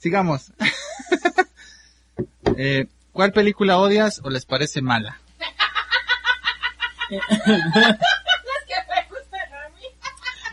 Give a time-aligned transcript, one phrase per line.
[0.00, 0.52] Sigamos.
[2.56, 5.20] eh, ¿Cuál película odias o les parece mala?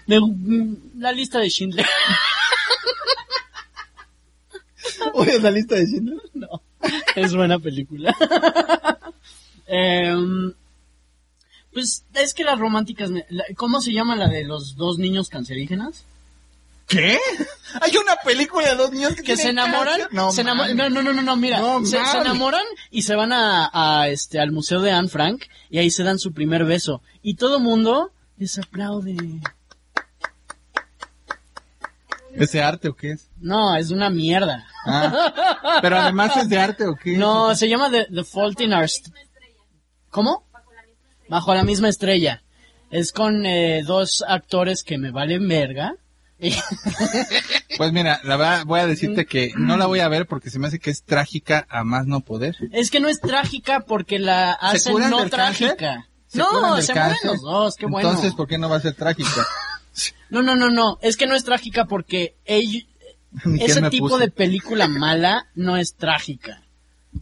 [0.07, 1.85] Me- mm, la lista de Schindler.
[5.13, 6.17] ¿Odias la lista de Schindler?
[6.33, 6.61] No,
[7.15, 8.15] es buena película.
[9.67, 10.53] Em,
[11.73, 15.27] pues es que las románticas, me- la- ¿cómo se llama la de los dos niños
[15.29, 16.05] cancerígenas?
[16.87, 17.19] ¿Qué?
[17.81, 19.99] Hay una película de dos niños que, Que se enamoran.
[20.11, 23.15] No, se enamo- no, no, no, no, no, mira, No se, se enamoran y se
[23.15, 26.63] van a, a, este, al museo de Anne Frank y ahí se dan su primer
[26.63, 29.17] beso y todo mundo les aplaude.
[32.33, 33.29] ¿Ese arte o qué es?
[33.39, 34.65] No, es una mierda.
[34.85, 37.17] Ah, pero además es de arte o qué?
[37.17, 38.87] No, se llama The, The Fault in Our...
[40.09, 40.45] ¿Cómo?
[41.29, 42.43] Bajo la misma estrella.
[42.91, 45.95] Es con eh, dos actores que me valen verga.
[47.77, 50.57] Pues mira, la verdad voy a decirte que no la voy a ver porque se
[50.57, 52.55] me hace que es trágica a más no poder.
[52.71, 55.29] es que no es trágica porque la hacen no cáncer?
[55.29, 56.07] trágica.
[56.27, 58.09] ¿Se curan no, se mueren los dos, qué bueno.
[58.09, 59.45] Entonces, ¿por qué no va a ser trágica?
[60.29, 60.99] No, no, no, no.
[61.01, 62.85] Es que no es trágica porque quién
[63.59, 66.61] ese tipo de película mala no es trágica.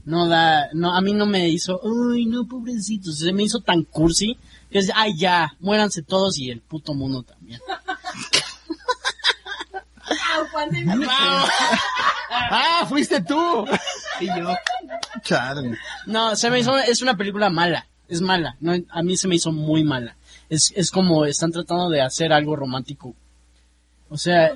[0.03, 1.79] No da, no, a mí no me hizo,
[2.11, 4.37] ay, no, pobrecitos, se me hizo tan cursi
[4.69, 7.61] que es, ay, ya, muéranse todos y el puto mundo también.
[12.51, 13.65] ¡Ah, fuiste tú!
[14.19, 14.55] Y yo.
[15.23, 15.77] Chale.
[16.05, 19.35] No, se me hizo, es una película mala, es mala, no, a mí se me
[19.35, 20.15] hizo muy mala.
[20.49, 23.15] Es, es como están tratando de hacer algo romántico.
[24.09, 24.51] O sea,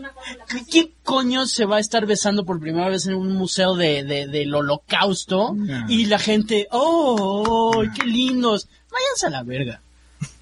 [0.47, 4.03] ¿qué- ¿qué coño se va a estar besando por primera vez en un museo de,
[4.03, 5.53] de- del holocausto?
[5.55, 5.85] No.
[5.89, 8.67] Y la gente, ¡oh, qué lindos!
[8.91, 9.81] Váyanse a la verga.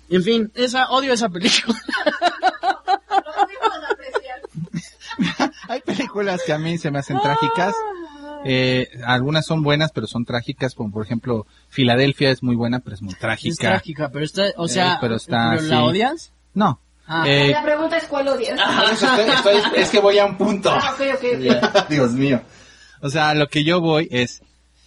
[0.09, 1.79] En fin, esa, odio esa película.
[5.67, 7.73] Hay películas que a mí se me hacen trágicas.
[8.45, 12.95] Eh, algunas son buenas, pero son trágicas, como por ejemplo, Filadelfia es muy buena, pero
[12.95, 13.49] es muy trágica.
[13.51, 16.31] Es trágica, pero está, o sea, Eh, pero está ¿pero ¿la odias?
[16.53, 16.79] No.
[17.07, 17.23] Ah.
[17.27, 18.59] Eh, La pregunta es cuál odias.
[18.91, 20.69] eso estoy- estoy- es que voy a un punto.
[20.71, 20.95] Ah.
[21.89, 22.41] Dios mío.
[23.01, 24.41] O sea, lo que yo voy es,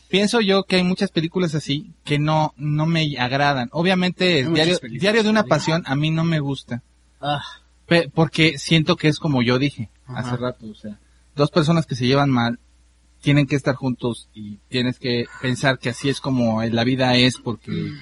[0.09, 3.69] pienso yo que hay muchas películas así que no, no me agradan.
[3.73, 6.83] Obviamente, diario, diario de una pasión a mí no me gusta.
[7.21, 7.43] Ah,
[8.15, 10.21] porque siento que es como yo dije Ajá.
[10.21, 10.99] hace rato, o sea,
[11.35, 12.59] dos personas que se llevan mal
[13.21, 17.37] tienen que estar juntos y tienes que pensar que así es como la vida es
[17.37, 17.93] porque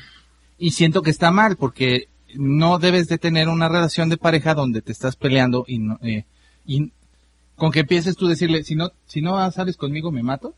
[0.59, 4.83] y siento que está mal porque no debes de tener una relación de pareja donde
[4.83, 6.25] te estás peleando y no eh,
[6.65, 6.93] y
[7.57, 10.55] con que empieces tú a decirle si no si no sales conmigo me mato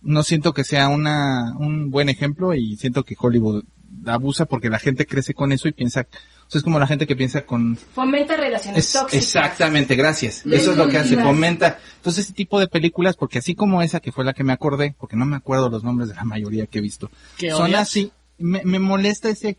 [0.00, 3.64] no siento que sea una un buen ejemplo y siento que Hollywood
[4.06, 6.06] abusa porque la gente crece con eso y piensa
[6.52, 9.24] o sea, es como la gente que piensa con Fomenta relaciones es- tóxicas.
[9.24, 10.44] exactamente, gracias.
[10.44, 11.78] Eso es lo que hace, fomenta.
[11.96, 14.94] Entonces, ese tipo de películas, porque así como esa que fue la que me acordé,
[14.98, 18.12] porque no me acuerdo los nombres de la mayoría que he visto, ¿Qué son así,
[18.36, 19.56] me, me molesta ese,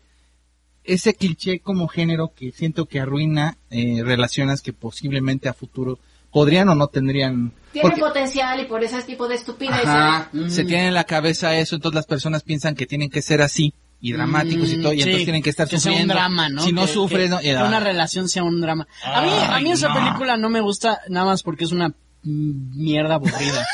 [0.84, 5.98] ese cliché como género que siento que arruina eh, relaciones que posiblemente a futuro
[6.30, 7.52] podrían o no tendrían.
[7.72, 9.86] Tiene porque- potencial y por ese tipo de estupideces.
[9.86, 10.48] Ajá, Mm.
[10.48, 13.72] se tiene en la cabeza eso, entonces las personas piensan que tienen que ser así
[14.06, 16.62] y dramáticos y todo, y Mm, sí, entonces tienen que estar sea un drama, ¿no?
[16.62, 18.86] Si no Que- sufres, que- no, que una relación sea un drama.
[19.02, 19.94] A mí, a mí esa no.
[19.94, 21.90] película no me gusta nada más porque es una
[22.22, 23.66] mierda aburrida.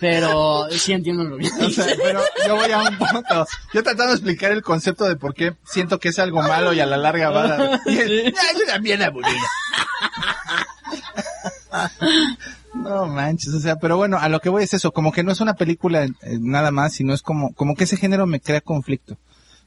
[0.00, 3.46] Pero sí entiendo lo que O sea, pero yo voy a un punto.
[3.74, 6.80] Yo tratando de explicar el concepto de por qué siento que es algo malo y
[6.80, 7.80] a la larga va a dar.
[7.86, 9.36] Y es, "Ya, es una mierda aburrida.
[12.74, 15.32] No manches, o sea, pero bueno, a lo que voy es eso, como que no
[15.32, 18.60] es una película eh, nada más, sino es como, como que ese género me crea
[18.60, 19.16] conflicto.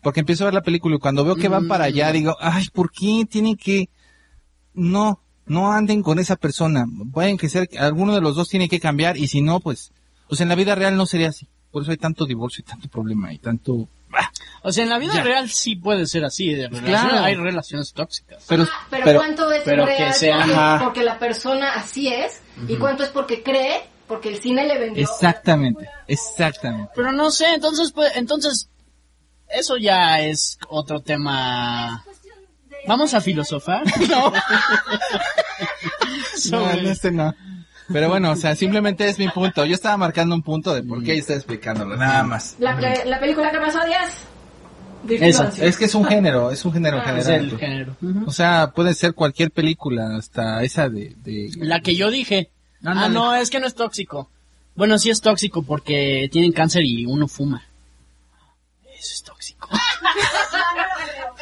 [0.02, 2.68] Porque empiezo a ver la película y cuando veo que van para allá digo, ay,
[2.74, 3.90] ¿por qué tienen que,
[4.74, 6.86] no, no anden con esa persona?
[7.12, 9.92] Pueden que ser, alguno de los dos tiene que cambiar y si no, pues,
[10.28, 11.48] pues en la vida real no sería así.
[11.72, 13.88] Por eso hay tanto divorcio y tanto problema y tanto,
[14.64, 15.24] O sea, en la vida Ya.
[15.24, 16.50] real sí puede ser así.
[16.54, 17.24] De relación- Claro.
[17.24, 18.44] Hay relaciones tóxicas.
[18.48, 20.80] pero, Ah, pero, pero, ¿cuánto es Pero que real sea- porque, Ajá.
[20.84, 25.02] porque la persona así es y cuánto es porque cree, porque el cine le vendió.
[25.04, 26.92] Exactamente, exactamente.
[26.96, 28.70] Pero no sé, entonces, pues, entonces,
[29.54, 32.04] eso ya es otro tema.
[32.88, 33.84] ¿Vamos a filosofar?
[34.10, 34.34] No.
[36.52, 37.36] No, en este no.
[37.92, 39.66] Pero bueno, o sea, simplemente es mi punto.
[39.66, 42.56] Yo estaba marcando un punto de por qué y estaba explicándolo, nada más.
[42.60, 44.14] La, la- la película que más odias.
[45.04, 45.68] Vigilante.
[45.68, 47.50] Es que es un género, es un género Ah, es general.
[47.52, 47.96] el género.
[48.28, 51.16] O sea, puede ser cualquier película, hasta esa de...
[51.24, 52.50] de- La que yo dije.
[52.84, 53.14] Ah, Ándale.
[53.14, 54.30] no, es que no es tóxico.
[54.76, 57.64] Bueno, sí es tóxico porque tienen cáncer y uno fuma.
[58.94, 59.41] Eso es tóxico.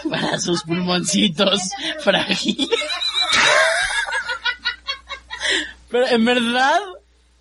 [0.09, 1.61] Para sus pulmoncitos
[2.03, 2.69] frágiles.
[5.89, 6.79] Pero en verdad,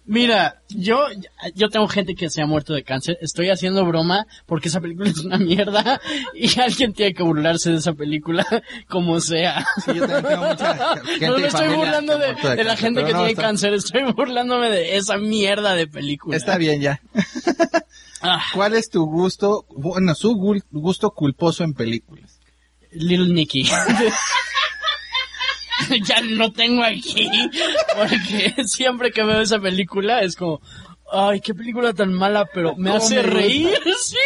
[0.09, 1.07] mira, yo,
[1.55, 3.17] yo tengo gente que se ha muerto de cáncer.
[3.21, 6.01] Estoy haciendo broma porque esa película es una mierda
[6.35, 8.45] y alguien tiene que burlarse de esa película
[8.89, 9.65] como sea.
[9.85, 13.13] Sí, yo también tengo mucha gente no me estoy burlando de, la cáncer, gente que
[13.13, 16.37] no, tiene está- cáncer, estoy burlándome de esa mierda de película.
[16.37, 17.01] Está bien ya.
[18.21, 20.35] Ah, ¿Cuál es tu gusto, bueno, su
[20.73, 22.41] gusto culposo en películas?
[22.91, 23.69] Little Nicky.
[26.05, 27.31] ya lo tengo aquí.
[27.97, 30.61] Porque siempre que veo esa película es como,
[31.13, 33.79] ay, qué película tan mala, pero me ¿Cómo hace me reír.
[34.01, 34.17] Sí.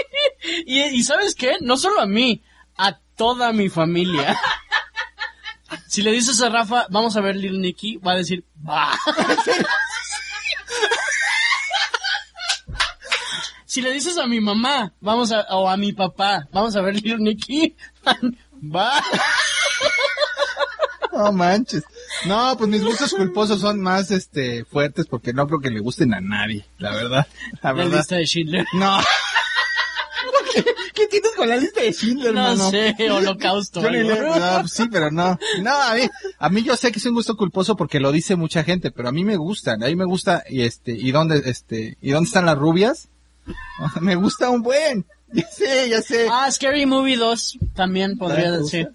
[0.66, 1.56] Y, y ¿sabes qué?
[1.60, 2.42] No solo a mí,
[2.76, 4.36] a toda mi familia.
[5.88, 8.92] Si le dices a Rafa, vamos a ver Little Nicky, va a decir, va.
[13.64, 16.94] Si le dices a mi mamá, vamos a, o a mi papá, vamos a ver
[16.96, 17.74] Little Nicky,
[18.62, 19.02] va.
[21.24, 21.82] No manches.
[22.26, 26.14] No, pues mis gustos culposos son más, este, fuertes porque no creo que le gusten
[26.14, 27.26] a nadie, la verdad.
[27.62, 27.98] La La verdad.
[27.98, 28.64] lista de Schindler.
[28.72, 28.98] No.
[30.54, 30.64] ¿Qué,
[30.94, 33.80] qué tienes con la lista de Schindler, No sé, holocausto.
[33.82, 35.38] Yo le- no, pues sí, pero no.
[35.62, 36.02] No, a mí,
[36.38, 39.08] a mí yo sé que es un gusto culposo porque lo dice mucha gente, pero
[39.08, 42.26] a mí me gustan, a mí me gusta, y este, y dónde, este, y dónde
[42.28, 43.08] están las rubias.
[44.00, 45.04] me gusta un buen.
[45.32, 46.28] Ya sé, ya sé.
[46.30, 48.88] Ah, Scary Movie 2 también podría ¿Te decir.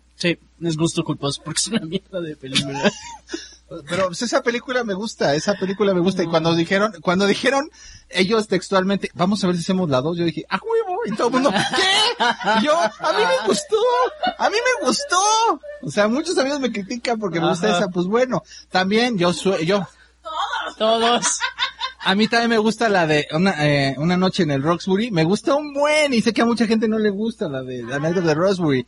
[0.60, 2.92] Sí, es gusto culposo porque es una mierda de película.
[3.90, 6.24] Pero pues, esa película me gusta, esa película me gusta.
[6.24, 7.70] Y cuando dijeron, cuando dijeron
[8.08, 11.02] ellos textualmente, vamos a ver si hacemos la dos, yo dije, ¡a huevo!
[11.06, 12.24] Y todo el mundo, ¿qué?
[12.62, 13.76] Y yo, a mí me gustó,
[14.38, 15.20] a mí me gustó.
[15.82, 19.66] O sea, muchos amigos me critican porque me gusta esa, pues bueno, también yo, sue-
[19.66, 19.86] yo,
[20.78, 21.26] Todos.
[22.06, 25.26] a mí también me gusta la de una, eh, una noche en el Roxbury, me
[25.26, 27.98] gusta un buen, y sé que a mucha gente no le gusta la de la
[27.98, 28.88] of the Roxbury.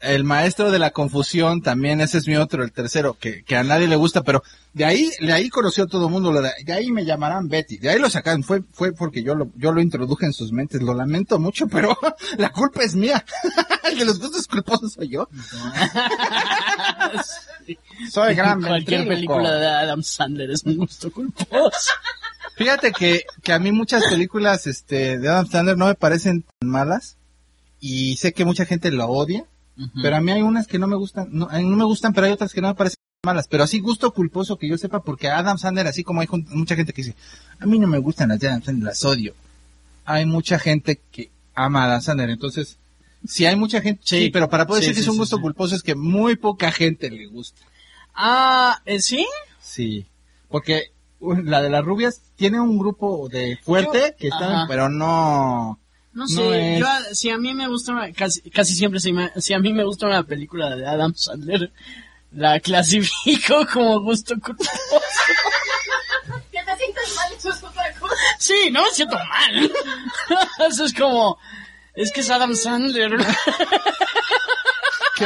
[0.00, 3.62] El maestro de la confusión también, ese es mi otro, el tercero, que, que a
[3.62, 4.42] nadie le gusta, pero
[4.72, 7.90] de ahí, de ahí conoció todo el mundo, de, de ahí me llamarán Betty, de
[7.90, 10.94] ahí lo sacaron, fue, fue porque yo lo, yo lo introduje en sus mentes, lo
[10.94, 11.96] lamento mucho, pero
[12.38, 13.24] la culpa es mía,
[13.84, 15.28] el de los gustos culposos soy yo.
[18.10, 21.92] Soy gran Cualquier película de Adam Sandler es un gusto culposo.
[22.56, 26.68] Fíjate que, que a mí muchas películas este, de Adam Sandler no me parecen tan
[26.68, 27.16] malas
[27.80, 29.44] y sé que mucha gente lo odia,
[30.02, 32.26] pero a mí hay unas que no me gustan, no, eh, no me gustan, pero
[32.26, 35.28] hay otras que no me parecen malas, pero así gusto culposo que yo sepa porque
[35.28, 37.16] a Adam Sandler, así como hay mucha gente que dice,
[37.58, 39.34] a mí no me gustan las de Adam Sandler, las odio.
[40.04, 42.78] Hay mucha gente que ama a Adam Sandler, entonces,
[43.26, 44.30] si hay mucha gente, sí, Sí.
[44.30, 47.10] pero para poder Sí, decir que es un gusto culposo es que muy poca gente
[47.10, 47.60] le gusta.
[48.14, 49.26] Ah, ¿eh, ¿sí?
[49.60, 50.06] Sí,
[50.48, 50.84] porque
[51.20, 54.66] uh, la de las rubias tiene un grupo de fuerte Yo- que están, Ajá.
[54.68, 55.78] pero no.
[56.12, 58.98] No No sé, es- yo, a- si a mí me gusta, una- casi, casi siempre,
[59.00, 61.70] si, me- si a mí me gusta una película de Adam Sandler,
[62.32, 64.70] la clasifico como gusto culposo.
[66.52, 68.14] Que te sientas mal, eso es otra cosa.
[68.38, 69.72] Sí, no me siento mal.
[70.68, 71.38] Eso es como,
[71.94, 73.12] es que es Adam Sandler.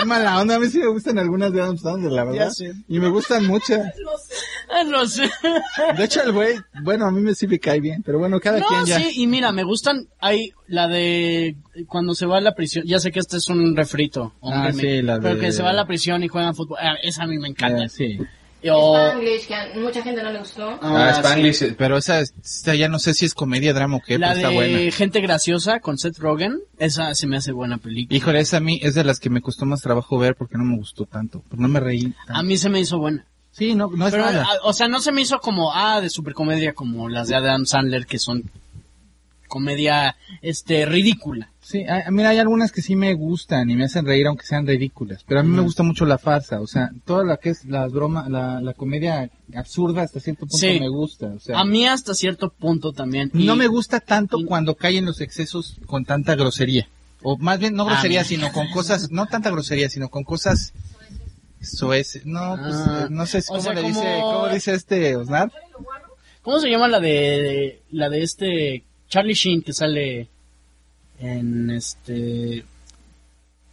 [0.01, 2.47] Qué mala onda, a mí sí me gustan algunas de Adam Sandler, la verdad.
[2.47, 2.73] Ya sé.
[2.89, 3.81] Y me gustan muchas.
[4.75, 5.31] No sé.
[5.31, 5.53] Ah,
[5.87, 5.95] sé.
[5.97, 8.59] De hecho, el güey, bueno, a mí me sí me cae bien, pero bueno, cada
[8.59, 8.99] No, quien ya.
[8.99, 12.99] sí, y mira, me gustan, hay la de cuando se va a la prisión, ya
[12.99, 15.75] sé que este es un refrito, Ah, sí, la pero de- que se va a
[15.75, 17.85] la prisión y juegan fútbol, ah, esa a mí me encanta.
[17.85, 18.19] Eh, sí.
[18.73, 20.79] O- Spanglish, que a mucha gente no le gustó.
[20.81, 21.21] Ah, sí.
[21.21, 24.37] Spanglish, pero esa, esa ya no sé si es comedia, drama o qué, la pero
[24.39, 24.91] está de buena.
[24.93, 28.17] Gente Graciosa con Seth Rogen, esa se me hace buena película.
[28.17, 30.65] Híjole, esa a mí es de las que me costó más trabajo ver porque no
[30.65, 32.13] me gustó tanto, pues no me reí.
[32.27, 32.35] tanto.
[32.35, 33.27] A mí se me hizo buena.
[33.51, 34.47] Sí, no, no es Pero, mala.
[34.49, 37.67] ah, o sea, no se me hizo como, ah, de supercomedia como las de Adam
[37.67, 38.51] Sandler, que son
[39.59, 41.51] comedia, este, ridícula.
[41.61, 44.67] Sí, a- mira, hay algunas que sí me gustan y me hacen reír aunque sean
[44.67, 47.65] ridículas, pero a mí me gusta mucho la farsa, o sea, toda la que es
[47.67, 50.79] la broma, la, la comedia absurda hasta cierto punto Sí.
[50.81, 53.31] me gusta, o sea, A mí hasta cierto punto también.
[53.33, 56.89] Y- no me gusta tanto y- cuando caen los excesos con tanta grosería,
[57.23, 58.27] o más bien no A grosería, mí.
[58.27, 60.73] sino con cosas, no tanta grosería, sino con cosas
[61.63, 62.21] Suecia.
[62.27, 63.05] No, pues, Ah.
[63.05, 65.51] eh, no sé O cómo sea, le como- dice, cómo dice este Osnar.
[66.43, 70.27] ¿Cómo se llama la de la de este Charlie Sheen que sale
[71.21, 72.65] en este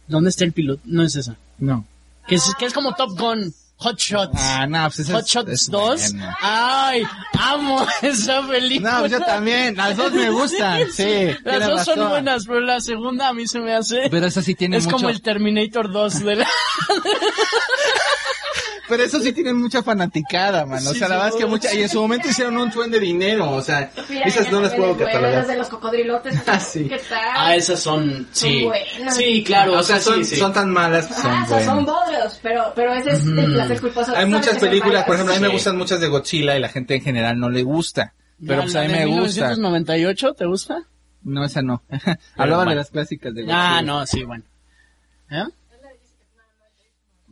[0.06, 0.80] ¿Dónde está el piloto?
[0.84, 1.36] No es esa.
[1.58, 1.84] No.
[2.28, 4.30] Que es, que es como Top Gun, Hot Shots.
[4.36, 6.12] Ah, no, pues Hot es- Shots es 2.
[6.12, 6.32] bueno.
[6.40, 7.02] Ay,
[7.40, 8.92] amo esa película.
[8.92, 11.30] No, pues yo también, las dos me gustan, sí.
[11.42, 14.08] Las dos son buenas, pero la segunda a mí se me hace...
[14.10, 16.46] Pero esa sí tiene es mucho, como el Terminator 2 de la...
[18.92, 20.86] pero eso sí tiene mucha fanaticada, man.
[20.86, 22.90] O Sí, sea, la verdad es que mucha, y en su momento hicieron un buen
[22.90, 25.32] de dinero, o sea, Mira, esas no las puedo catalogar.
[25.32, 26.34] Las de los cocodrilotes.
[26.46, 26.86] Ah, sí.
[26.90, 27.18] ¿Qué tal?
[27.34, 28.28] Ah, esas son...
[28.32, 28.64] Sí.
[28.66, 29.16] buenas.
[29.16, 29.78] Sí, claro.
[29.78, 30.36] O sea, sí, son, sí.
[30.36, 34.10] son tan malas, que son Ah, son bodrios, pero, pero ese es el placer culposo.
[34.10, 36.60] Hay ¿Sabes muchas son películas, por ejemplo, a mí me gustan muchas de Godzilla y
[36.60, 38.12] la gente en general no le gusta.
[38.46, 39.48] Pero pues a mí me gusta.
[39.48, 40.82] 1998, ¿te gusta?
[41.22, 41.82] No, esa no.
[42.36, 43.78] Hablaba de las clásicas de Godzilla.
[43.78, 44.44] Ah, no, sí, bueno.
[45.30, 45.44] ¿Eh?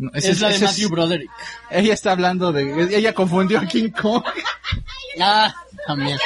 [0.01, 1.31] No, Es, la de ese Matthew Broderick.
[1.71, 2.97] Ella está hablando de...
[2.97, 4.25] Ella confundió a King Kong.
[5.21, 5.53] Ah,
[5.89, 6.17] también.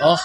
[0.00, 0.18] Oh,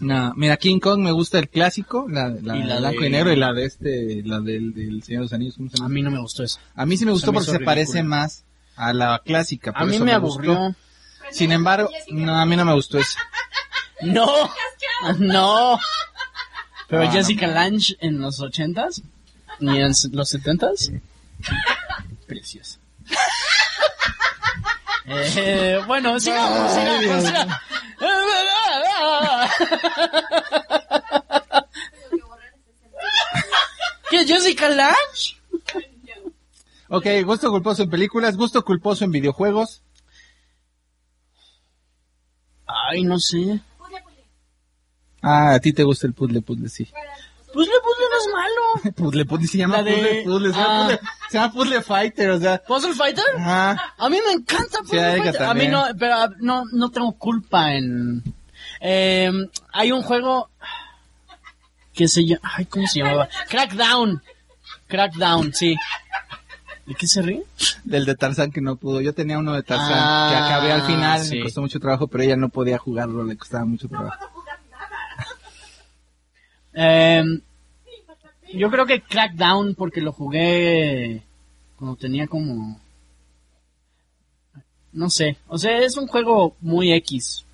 [0.00, 3.06] No, mira, King Kong me gusta el clásico, la, la, Y la de blanco de-
[3.06, 5.56] y negro y la de este, la del, del Señor de los Anillos.
[5.56, 6.60] ¿cómo se a mí no me gustó eso.
[6.76, 8.44] A mí sí me gustó Se me porque se parece más
[8.76, 9.72] a la clásica.
[9.72, 10.52] por A mí eso me gustó.
[10.52, 10.76] aburrió.
[11.32, 13.18] Sin embargo, no, a mí no me gustó eso.
[14.00, 14.28] No,
[15.18, 15.76] no.
[16.88, 19.02] Pero Ah, Jessica Lange en los ochentas
[19.58, 20.92] ni en los setentas.
[22.26, 22.78] Preciosa.
[25.06, 27.00] Eh, bueno, sigamos, sigamos.
[27.00, 27.60] Dios siga-
[34.10, 35.36] ¿Qué Jessica Lange?
[36.88, 39.82] Ok, gusto culposo en películas, gusto culposo en videojuegos.
[42.66, 43.60] Ay, no sé.
[45.20, 46.88] Ah, a ti te gusta el puzzle, puzzle, sí.
[47.52, 48.94] Puzzle Puzzle no es malo.
[48.96, 50.82] Puzzle, puzzle, se llama La de- puzzle, puzzle, se llama, ah.
[50.88, 51.00] puzzle,
[51.30, 52.58] se llama puzzle fighter, o sea.
[52.66, 53.24] ¿Puzzle Fighter?
[53.36, 53.94] Ajá.
[53.98, 55.42] A mí me encanta Puzzle ella Fighter.
[55.42, 58.22] A mí no, pero ah, no, no tengo culpa en...
[58.80, 59.30] Eh,
[59.72, 60.50] hay un juego
[61.94, 62.40] que se llama...
[62.56, 63.28] Ay, ¿cómo se llamaba?
[63.48, 64.22] Crackdown.
[64.86, 65.74] Crackdown, sí.
[66.86, 67.42] ¿De qué se ríe?
[67.84, 69.00] Del de Tarzán que no pudo.
[69.00, 71.36] Yo tenía uno de Tarzán Ah, que acabé al final, sí.
[71.36, 74.37] me costó mucho trabajo, pero ella no podía jugarlo, le costaba mucho trabajo.
[76.80, 77.24] Eh,
[78.54, 81.22] yo creo que Crackdown porque lo jugué
[81.76, 82.80] cuando tenía como...
[84.92, 87.44] No sé, o sea, es un juego muy X.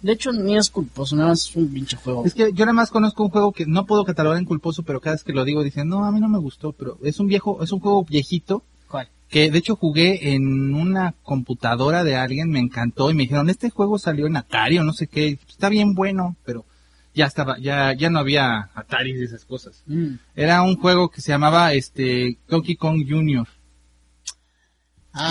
[0.00, 2.26] De hecho, ni es culposo, nada más es un pinche juego.
[2.26, 5.00] Es que yo nada más conozco un juego que no puedo catalogar en culposo, pero
[5.00, 7.26] cada vez que lo digo dicen, no, a mí no me gustó, pero es un
[7.26, 9.08] viejo, es un juego viejito ¿Cuál?
[9.30, 13.70] que de hecho jugué en una computadora de alguien, me encantó y me dijeron, este
[13.70, 16.66] juego salió en Atari o no sé qué, está bien bueno, pero
[17.14, 19.82] ya estaba, ya, ya no había Atari y esas cosas.
[19.86, 20.14] Mm.
[20.34, 23.46] Era un juego que se llamaba este Donkey Kong Jr.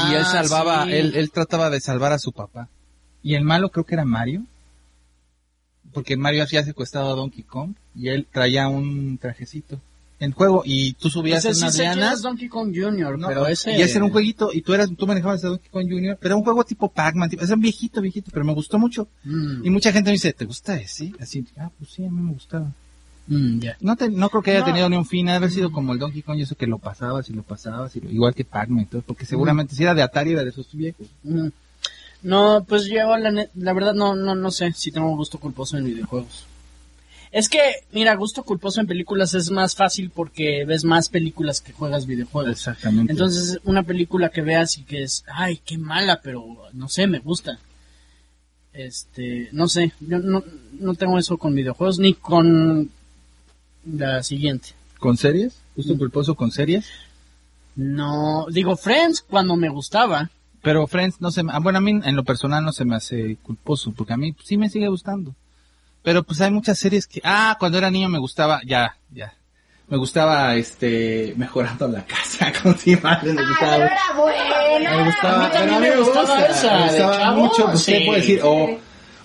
[0.09, 0.93] y él Ah, salvaba, sí.
[0.93, 2.69] él, él trataba de salvar a su papá.
[3.21, 4.43] Y el malo creo que era Mario.
[5.93, 9.79] Porque Mario había secuestrado a Donkey Kong y él traía un trajecito
[10.23, 12.21] en juego y tú subías Ese en es lianas.
[12.21, 13.77] Donkey Kong Jr., No, pero ese...
[13.77, 16.33] Y ese era un jueguito y tú eras, tú manejabas a Donkey Kong Jr., pero
[16.33, 19.07] era un juego tipo Pac-Man, tipo, es un viejito, viejito, pero me gustó mucho.
[19.23, 21.11] Mm, Y mucha gente me dice, ¿te gusta ese?
[21.19, 22.71] Así, ah, pues sí, a mí me gustaba.
[23.27, 23.59] mm.
[23.81, 24.65] No, te- no creo que haya No.
[24.65, 26.67] tenido ni un fin, ha de haber sido como el Donkey Kong, y eso que
[26.67, 30.01] lo pasabas y lo pasabas, y lo- igual que Pac-Man, porque seguramente si era de
[30.01, 31.07] Atari era de esos viejos.
[31.23, 31.47] Mm.
[32.23, 36.45] No, pues yo la verdad no, no, no sé si tengo gusto culposo en videojuegos.
[37.33, 37.59] Es que,
[37.91, 42.51] mira, gusto culposo en películas es más fácil porque ves más películas que juegas videojuegos.
[42.51, 43.11] Exactamente.
[43.11, 47.17] Entonces, una película que veas y que es, ay, qué mala, pero no sé, me
[47.17, 47.57] gusta.
[48.71, 50.43] Este, no sé, yo no,
[50.79, 52.91] no tengo eso con videojuegos ni con
[53.83, 54.69] la siguiente.
[54.99, 55.53] ¿Con series?
[55.53, 55.75] Mm.
[55.77, 56.85] ¿Gusto culposo con series?
[57.75, 60.29] No, digo Friends cuando me gustaba.
[60.61, 62.95] Pero Friends no se me, ah, bueno, a mí en lo personal no se me
[62.95, 65.33] hace culposo, porque a mí sí me sigue gustando.
[66.03, 69.33] Pero pues hay muchas series que, ah, cuando era niño me gustaba, ya, ya.
[69.87, 73.71] Me gustaba, este, mejorando la casa con Simales, me Ay, gustaba.
[73.73, 74.97] pero era buena.
[74.97, 77.97] Me gustaba, A mí también pero me gustaba gusta, esa, me gustaba mucho, pues, ¿qué
[77.99, 78.05] sí.
[78.05, 78.41] puedo decir?
[78.43, 78.63] O,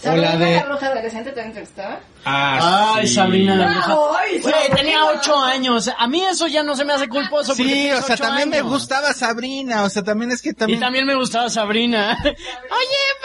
[0.05, 2.01] o la de, la bruja adolescente también te gustaba.
[2.25, 3.15] Ah, Ay, sí.
[3.15, 3.97] Sabrina la bruja.
[4.21, 4.77] Ay, Güey, Sabrina.
[4.77, 5.91] tenía ocho años.
[5.99, 7.49] A mí eso ya no se me hace culposo.
[7.49, 8.69] porque Sí, tienes o sea, ocho también me años.
[8.71, 12.19] gustaba Sabrina, o sea, también es que Y también, también me gustaba Sabrina.
[12.23, 12.35] Oye,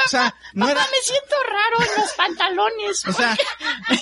[0.06, 3.08] o sea, no era, me siento raro en los pantalones.
[3.08, 3.38] o sea,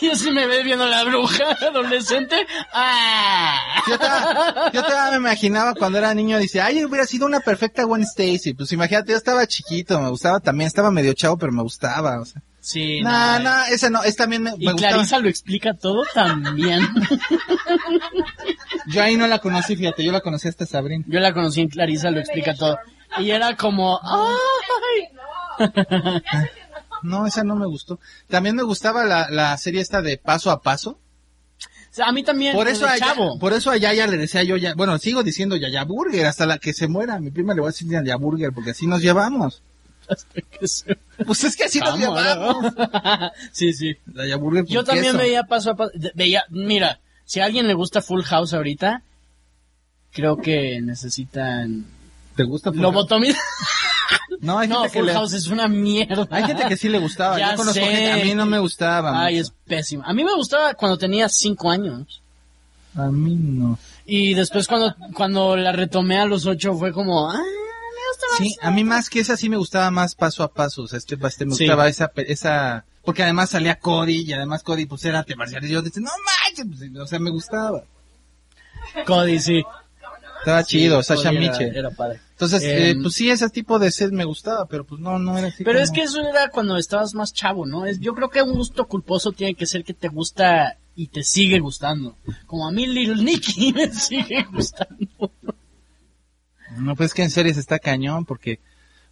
[0.02, 2.46] Yo sí me ve viendo la bruja adolescente.
[2.74, 3.58] ¡Ah!
[3.88, 7.84] Yo todavía, yo todavía me imaginaba cuando era niño, dice, ay, hubiera sido una perfecta
[7.84, 8.54] Gwen Stacy.
[8.54, 12.26] Pues imagínate, yo estaba chiquito, me gustaba también, estaba medio chavo, pero me gustaba, o
[12.26, 12.42] sea.
[12.64, 13.40] Sí, No, no.
[13.40, 14.81] no, esa no, es también me, Y me gustaba.
[14.90, 16.82] Clarisa lo explica todo también.
[18.88, 21.06] Yo ahí no la conocí, fíjate, yo la conocí hasta Sabrina.
[21.08, 22.78] Yo la conocí en Clarisa, lo explica todo.
[23.20, 25.70] Y era como, ¡ay!
[27.04, 28.00] No, esa no me gustó.
[28.28, 30.92] También me gustaba la, la serie esta de Paso a Paso.
[30.92, 33.38] O sea, a mí también, Por eso, a, chavo.
[33.40, 36.58] por eso a Yaya le decía yo, ya, bueno, sigo diciendo Yaya Burger hasta la
[36.58, 37.20] que se muera.
[37.20, 39.64] Mi prima le voy a decir Yaya Burger porque así nos llevamos.
[40.60, 41.98] Que se- Pues es que así nos.
[42.00, 42.60] ¿no?
[43.52, 43.96] sí, sí.
[44.68, 45.18] Yo también queso.
[45.18, 45.92] veía paso a paso.
[46.16, 49.04] Veía, mira, si a alguien le gusta Full House ahorita,
[50.12, 51.86] creo que necesitan
[52.36, 52.72] ¿Te gusta?
[52.72, 53.36] Full lobotomía.
[54.40, 55.14] No, hay No, que Full le...
[55.14, 56.28] House es una mierda.
[56.32, 57.38] Hay gente que sí le gustaba.
[57.38, 57.86] Ya Yo conozco sé.
[57.92, 59.24] gente, a mí no me gustaba.
[59.24, 59.44] Ay, mucho.
[59.44, 60.04] es pésimo.
[60.06, 62.22] A mí me gustaba cuando tenía cinco años.
[62.96, 63.78] A mí no.
[64.06, 67.40] Y después cuando, cuando la retomé a los ocho fue como, ah,
[68.38, 70.84] Sí, a mí más que esa sí me gustaba más paso a paso.
[70.84, 71.64] O sea, este, este me Sí.
[71.66, 75.64] gustaba esa, pe- esa, porque además salía Cody y además Cody pues era arte marcial.
[75.66, 76.12] Y yo decía, no
[76.46, 77.84] manches, pues, o sea, me gustaba.
[79.06, 79.64] Cody, sí.
[80.40, 81.76] Estaba chido, Sasha Mitchell.
[81.76, 82.20] Era padre.
[82.32, 85.38] Entonces, Eh, eh, pues sí, ese tipo de set me gustaba, pero pues no, no
[85.38, 85.64] era así.
[85.64, 87.86] Pero como- es que eso era cuando estabas más chavo, ¿no?
[87.86, 91.24] Es, yo creo que un gusto culposo tiene que ser que te gusta y te
[91.24, 92.18] sigue gustando.
[92.48, 95.32] Como a mí Little Nicky me sigue gustando.
[96.82, 98.60] No, pues es que en series está cañón, porque,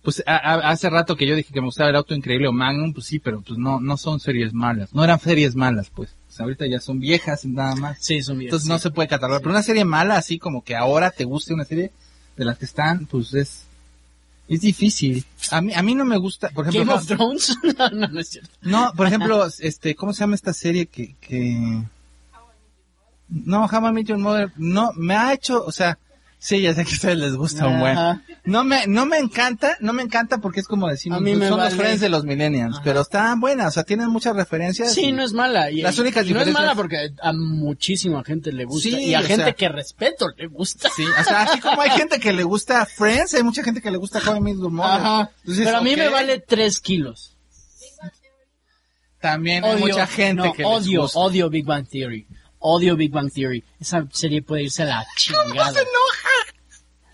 [0.04, 2.52] pues a- a- hace rato que yo dije que me gustaba el auto increíble o
[2.52, 4.94] Magnum, pues sí, pero pues no, no son series malas.
[4.94, 6.10] No eran series malas, pues.
[6.30, 7.98] Sea, ahorita ya son viejas nada más.
[8.00, 8.48] Sí, son bien.
[8.50, 9.42] Entonces no se puede catalogar.
[9.42, 11.92] Pero una serie mala, así como que ahora te guste una serie
[12.38, 13.64] de las que están, pues es,
[14.48, 15.26] es difícil.
[15.52, 17.58] A mí, a mí no me gusta, por ejemplo, Game of Thrones.
[17.78, 18.50] no, no, no es cierto.
[18.62, 21.82] no, por ejemplo, este, ¿cómo se llama esta serie que, que,
[23.30, 25.98] no, How I Met Your Mother, no, me ha hecho, o sea,
[26.40, 27.96] sí, ya sé que a ustedes les gusta un buen.
[28.46, 32.02] No me, no me encanta, no me encanta porque es como decimos, son los friends
[32.02, 32.84] de los millennials, Ajá.
[32.84, 34.94] pero están buenas, o sea, tienen muchas referencias.
[34.94, 35.70] Sí, y- no es mala.
[35.70, 38.90] Y, Las únicas y no es mala porque a muchísima gente le gusta.
[38.90, 40.90] Sí, y a gente sea- que respeto le gusta.
[40.96, 43.92] Sí, o sea, así como hay gente que le gusta Friends, hay mucha gente que
[43.92, 44.92] le gusta How I Met Your Mother.
[45.02, 45.32] Ajá.
[45.42, 47.36] Entonces, Pero a mí me vale tres kilos.
[49.22, 51.20] También hay mucha gente no, que les odio, gusta.
[51.20, 52.26] odio Big Bang Theory.
[52.60, 53.64] Odio Big Bang Theory.
[53.80, 55.74] Esa serie puede irse a la chingada.
[55.74, 56.30] se enoja?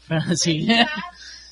[0.07, 0.67] Pero sí.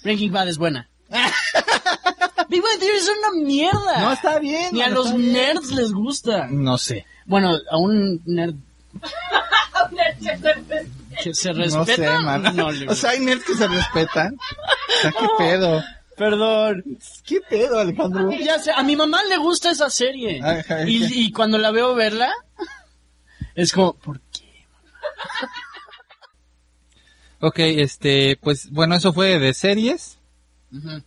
[0.03, 0.89] Breaking Bad es buena.
[2.49, 4.01] Big Bang Theory es una mierda.
[4.01, 4.69] No, está bien.
[4.73, 5.33] Ni a no, los bien.
[5.33, 6.47] nerds les gusta.
[6.47, 7.05] No sé.
[7.25, 8.55] Bueno, a un nerd
[11.23, 12.19] que se respeta.
[12.19, 14.35] No sé, no le o sea, hay nerds que se respetan.
[14.35, 15.83] O sea, qué pedo.
[16.17, 16.83] Perdón.
[17.25, 18.31] ¿Qué pedo, Alejandro?
[18.31, 20.41] Ya sé, a mi mamá le gusta esa serie.
[20.43, 22.31] Ay, ay, y, y cuando la veo verla,
[23.55, 24.43] es como, ¿por qué?
[27.39, 30.17] Ok, este, pues, bueno, eso fue de series.
[30.71, 31.01] Ujú.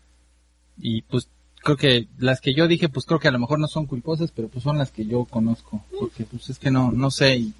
[0.78, 1.28] Y pues,
[1.62, 4.30] creo que las que yo dije, pues creo que a lo mejor no son culposas,
[4.34, 5.84] pero pues son las que yo conozco.
[5.98, 7.54] Porque pues es que no, no sé y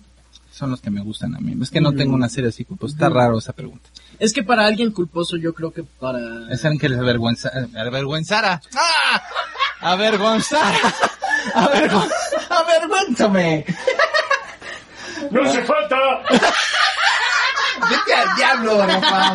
[0.53, 1.57] son los que me gustan a mí.
[1.63, 3.89] Es que no tengo una serie así, pues está raro esa pregunta.
[4.19, 6.53] Es que para alguien culposo, yo creo que para.
[6.53, 8.61] Es alguien que les avergüenza, avergüenzara.
[8.75, 9.23] ¡Ah!
[9.81, 10.79] Avergonzara.
[11.55, 12.11] Avergon-
[12.51, 13.65] Avergüénzame.
[15.31, 15.97] ¡No hace falta!
[17.91, 19.35] Vete al diablo, Rafa.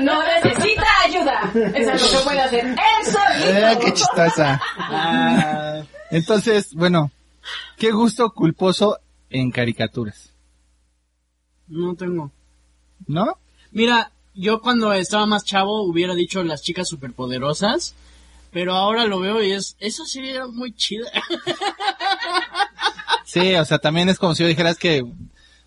[0.00, 1.50] No necesita ayuda.
[1.74, 3.80] Es algo que puede hacer él Eh, solito.
[3.84, 4.60] qué chistosa.
[4.78, 7.10] Ah, Entonces, bueno,
[7.76, 8.98] qué gusto culposo
[9.30, 10.32] en caricaturas,
[11.68, 12.32] no tengo.
[13.06, 13.38] ¿no?
[13.70, 17.94] Mira, yo cuando estaba más chavo hubiera dicho las chicas superpoderosas,
[18.52, 21.08] pero ahora lo veo y es, eso sí era muy chida.
[23.32, 25.04] Sí, o sea, también es como si yo dijera es que,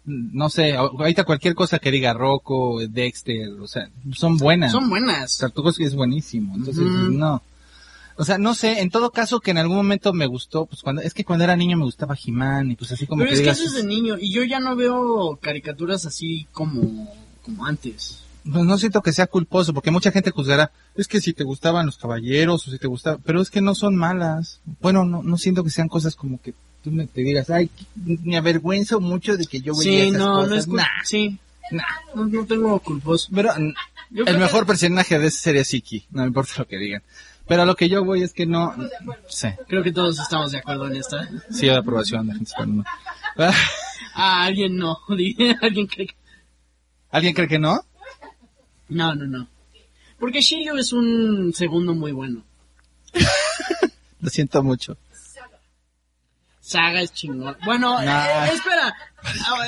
[0.06, 4.72] no sé, ahorita cualquier cosa que diga Rocco, Dexter, o sea, son buenas.
[4.74, 5.38] Son buenas.
[5.38, 7.42] Tartugos es buenísimo, entonces, no.
[8.16, 11.02] O sea, no sé, en todo caso que en algún momento me gustó, pues cuando,
[11.02, 13.42] es que cuando era niño me gustaba He-Man y pues así como Pero que es
[13.42, 18.20] que eso es de niño y yo ya no veo caricaturas así como, como antes.
[18.44, 21.88] pues no siento que sea culposo, porque mucha gente juzgará, es que si te gustaban
[21.88, 24.60] los caballeros o si te gustaba, pero es que no son malas.
[24.82, 28.38] Bueno, no, no siento que sean cosas como que tú me te digas, ay, me
[28.38, 30.50] avergüenzo mucho de que yo veía Sí, esas no, cosas.
[30.50, 31.38] no es Nah, sí,
[31.72, 31.84] nah.
[32.16, 33.30] no, no tengo culposo.
[33.34, 33.52] Pero
[34.10, 37.02] Yo el mejor personaje de ese sería Siki, no me importa lo que digan.
[37.48, 38.74] Pero a lo que yo voy es que no,
[39.28, 41.30] sí, Creo que todos estamos de acuerdo en esta.
[41.52, 42.86] sí de aprobación de gente española.
[44.16, 45.00] Ah, alguien no.
[45.62, 46.16] alguien cree que...
[47.12, 47.82] ¿Alguien cree que no?
[48.90, 49.48] No, no, no.
[50.20, 52.44] Porque Shiryu es un segundo muy bueno.
[54.22, 54.98] Lo siento mucho.
[56.66, 57.58] Saga es chingón.
[57.66, 58.46] Bueno, Nah.
[58.46, 58.96] eh, espera.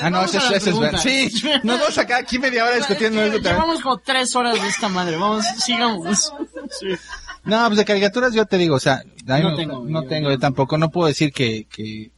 [0.02, 1.00] Ah, no, Vamos eso, a la eso es verdad.
[1.02, 1.30] Sí,
[1.64, 3.62] nos vamos acá aquí media hora discutiendo Es que eso también.
[3.64, 5.18] Llevamos como tres horas de esta madre.
[5.18, 6.32] Vamos, sigamos.
[6.80, 6.88] Sí.
[7.44, 10.30] No, pues de caricaturas yo te digo, o sea, a No tengo, no yo- tengo,
[10.30, 12.12] yo tampoco, no puedo decir que, que,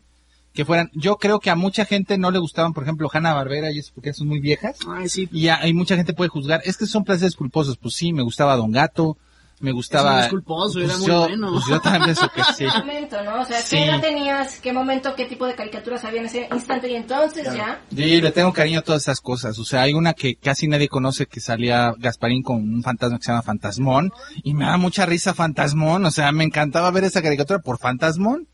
[0.54, 3.72] que fueran, yo creo que a mucha gente no le gustaban, por ejemplo, Hanna Barbera
[3.72, 4.78] y eso porque son muy viejas.
[4.88, 5.28] Ay, sí.
[5.32, 8.56] Y hay mucha gente puede juzgar, es que son placeres culposos, pues sí, me gustaba
[8.56, 9.18] Don Gato,
[9.60, 10.20] me gustaba...
[10.20, 11.52] Eso es culposo, era muy yo, bueno.
[11.54, 12.66] pues yo también pienso que sí.
[12.72, 13.42] ¿Qué momento, no?
[13.42, 13.76] O sea, Sí.
[13.78, 14.60] ¿qué edad tenías?
[14.60, 15.16] ¿Qué momento?
[15.16, 16.90] ¿Qué tipo de caricaturas había en ese instante?
[16.90, 17.82] Y entonces ya...
[17.90, 19.58] Sí, le tengo cariño a todas esas cosas.
[19.58, 23.24] O sea, hay una que casi nadie conoce que salía Gasparín con un fantasma que
[23.26, 24.12] se llama Fantasmón.
[24.44, 26.06] Y me da mucha risa Fantasmón.
[26.06, 28.48] O sea, me encantaba ver esa caricatura por Fantasmón.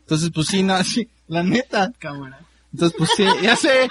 [0.00, 1.92] Entonces, pues sí, no, sí, la neta.
[1.98, 2.40] Cámara.
[2.76, 3.88] Entonces, pues sí, ya sé.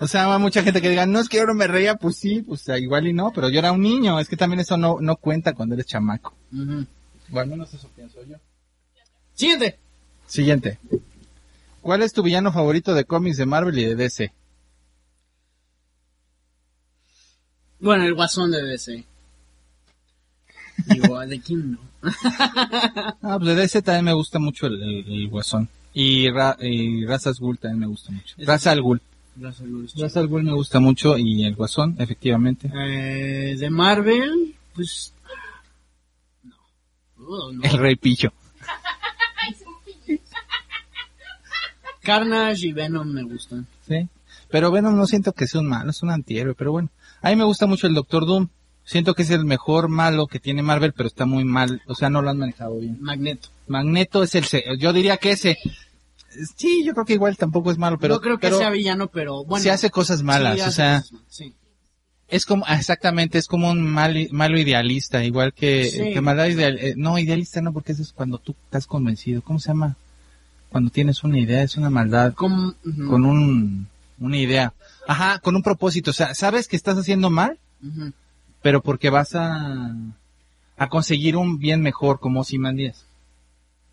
[0.00, 2.16] O sea, hay mucha gente que diga, no es que yo no me reía, pues
[2.16, 4.18] sí, pues ah, igual y no, pero yo era un niño.
[4.18, 6.34] Es que también eso no, no cuenta cuando eres chamaco.
[6.50, 6.86] Ujú.
[7.28, 8.36] Bueno, al menos eso pienso yo.
[9.34, 9.78] Siguiente.
[10.26, 10.78] Siguiente.
[11.82, 14.32] ¿Cuál es tu villano favorito de cómics de Marvel y de DC?
[17.78, 19.04] Bueno, el guasón de DC.
[20.86, 21.78] Digo, ¿de quién no?
[23.20, 25.68] Ah, pues de DC también me gusta mucho el, el- el Guasón.
[25.94, 28.34] Y, Ra, y Ghul también me gusta mucho.
[28.36, 29.00] Es- Ra's al Ghul.
[29.36, 29.94] Gracias, Luis.
[29.96, 32.70] Ra's al Ghul me gusta mucho y el Guasón, efectivamente.
[32.74, 35.14] Eh, de Marvel, pues...
[36.42, 36.54] No.
[37.18, 37.62] Oh, no.
[37.62, 38.32] El Rey Pillo.
[42.02, 43.66] Carnage y Venom me gustan.
[43.88, 44.08] Sí.
[44.50, 46.90] Pero Venom no siento que sea un malo, es un antihéroe, pero bueno.
[47.22, 48.48] A mí me gusta mucho el Doctor Doom.
[48.84, 51.80] Siento que es el mejor malo que tiene Marvel, pero está muy mal.
[51.86, 52.98] O sea, no lo han manejado bien.
[53.00, 53.48] Magneto.
[53.66, 54.44] Magneto es el...
[54.44, 55.56] se- Yo diría que ese...
[56.56, 58.14] Sí, yo creo que igual tampoco es malo, pero...
[58.14, 59.62] no creo que pero sea villano, pero bueno.
[59.62, 61.00] sí hace cosas malas, sí o sea...
[61.00, 61.54] cosas sí.
[62.26, 66.12] Es como, ah, exactamente, es como un mal, malo idealista, igual que, Sí.
[66.12, 69.42] que maldad ideal, eh, no, idealista no, porque eso es cuando tú estás convencido.
[69.42, 69.96] ¿Cómo se llama?
[70.70, 72.74] Cuando tienes una idea, es una maldad ujú,
[73.08, 73.86] con un,
[74.18, 74.72] una idea.
[75.06, 76.10] Ajá, con un propósito.
[76.10, 77.58] O sea, sabes que estás haciendo mal.
[78.64, 79.94] Pero porque vas a,
[80.78, 83.04] a conseguir un bien mejor, como Díaz.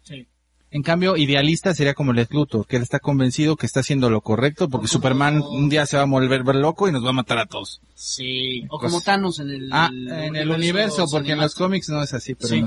[0.02, 0.26] Sí.
[0.72, 4.22] En cambio, idealista sería como Lex Luthor, que él está convencido que está haciendo lo
[4.22, 7.38] correcto, porque Superman un día se va a volver loco y nos va a matar
[7.40, 7.82] a todos.
[7.96, 8.64] Sí.
[8.70, 9.70] O como Thanos en el...
[9.74, 12.66] Ah, en el universo, porque en los cómics no es así, pero Sí.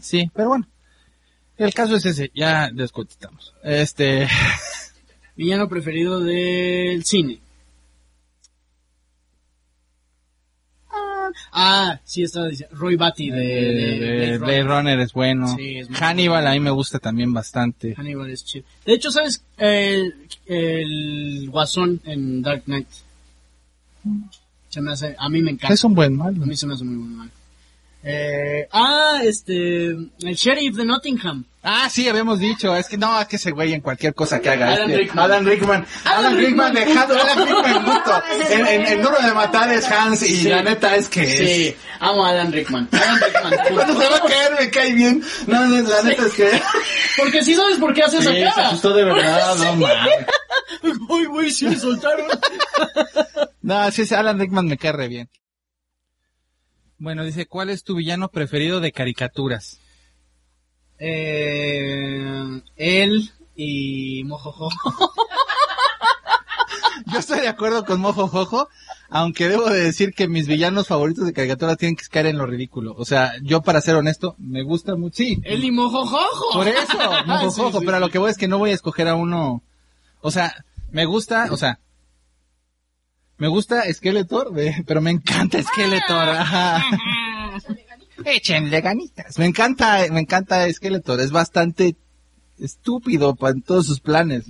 [0.00, 0.66] sí, pero bueno.
[1.58, 3.52] El caso es ese, ya descontestamos.
[3.62, 4.26] Este,
[5.36, 7.40] Villano preferido del cine.
[11.52, 12.76] Ah, sí, estaba diciendo.
[12.76, 14.66] Roy Batty de, de, de, Blade Blade Runner.
[14.68, 15.56] Runner es bueno.
[15.56, 17.94] Sí, es Hannibal a mí me gusta también bastante.
[17.96, 18.64] Hannibal es chido.
[18.84, 19.42] De hecho, ¿sabes?
[19.56, 20.14] El,
[20.46, 22.88] el guasón en Dark Knight.
[24.68, 25.74] Se me hace, a mí me encanta.
[25.74, 26.46] Es un buen A malo.
[26.46, 27.30] mí se me hace muy buen mal.
[28.02, 31.44] Eh, ah, este, el sheriff de Nottingham.
[31.62, 34.48] Ah, sí, habíamos dicho, es que no, es que ese güey en cualquier cosa que
[34.48, 34.72] haga.
[34.72, 35.24] Alan Rickman.
[35.24, 35.86] Alan Rickman.
[36.06, 36.76] Alan Alan Rickman.
[36.78, 38.22] Alan punto.
[38.50, 40.48] En, en, en Duro de Matar es Hans y Sí.
[40.48, 41.74] la neta es que Sí, es...
[42.00, 42.88] amo a Alan Rickman.
[42.90, 43.54] Alan Rickman.
[43.74, 45.22] Cuando se va a caer me cae bien.
[45.46, 46.62] No, no, la neta es que...
[47.18, 48.68] Porque sí sabes por qué hace esa Sí, se cara.
[48.68, 50.26] asustó de verdad, no mames.
[51.10, 52.26] Uy, güey, sí me soltaron.
[53.60, 55.28] No, sí, Alan Rickman me cae re bien.
[57.00, 59.80] Bueno, dice, ¿cuál es tu villano preferido de caricaturas?
[60.98, 64.68] Eh, él y Mojojo.
[67.10, 68.68] Yo estoy de acuerdo con Mojo Jojo,
[69.08, 72.44] aunque debo de decir que mis villanos favoritos de caricaturas tienen que caer en lo
[72.44, 72.94] ridículo.
[72.98, 76.52] O sea, yo para ser honesto, me gusta mucho, sí, él y Mojojojo.
[76.52, 78.72] por eso, Mojo Sí, Jojo, sí, pero a lo que voy es que no voy
[78.72, 79.62] a escoger a uno,
[80.20, 80.52] o sea,
[80.90, 81.80] me gusta, o sea,
[83.40, 86.82] me gusta Skeletor, de- pero me encanta Skeletor, ajá.
[88.24, 89.38] Échenle ganitas.
[89.38, 91.20] Me encanta, me encanta Skeletor.
[91.20, 91.96] Es bastante
[92.58, 94.44] estúpido pa- en todos sus planes.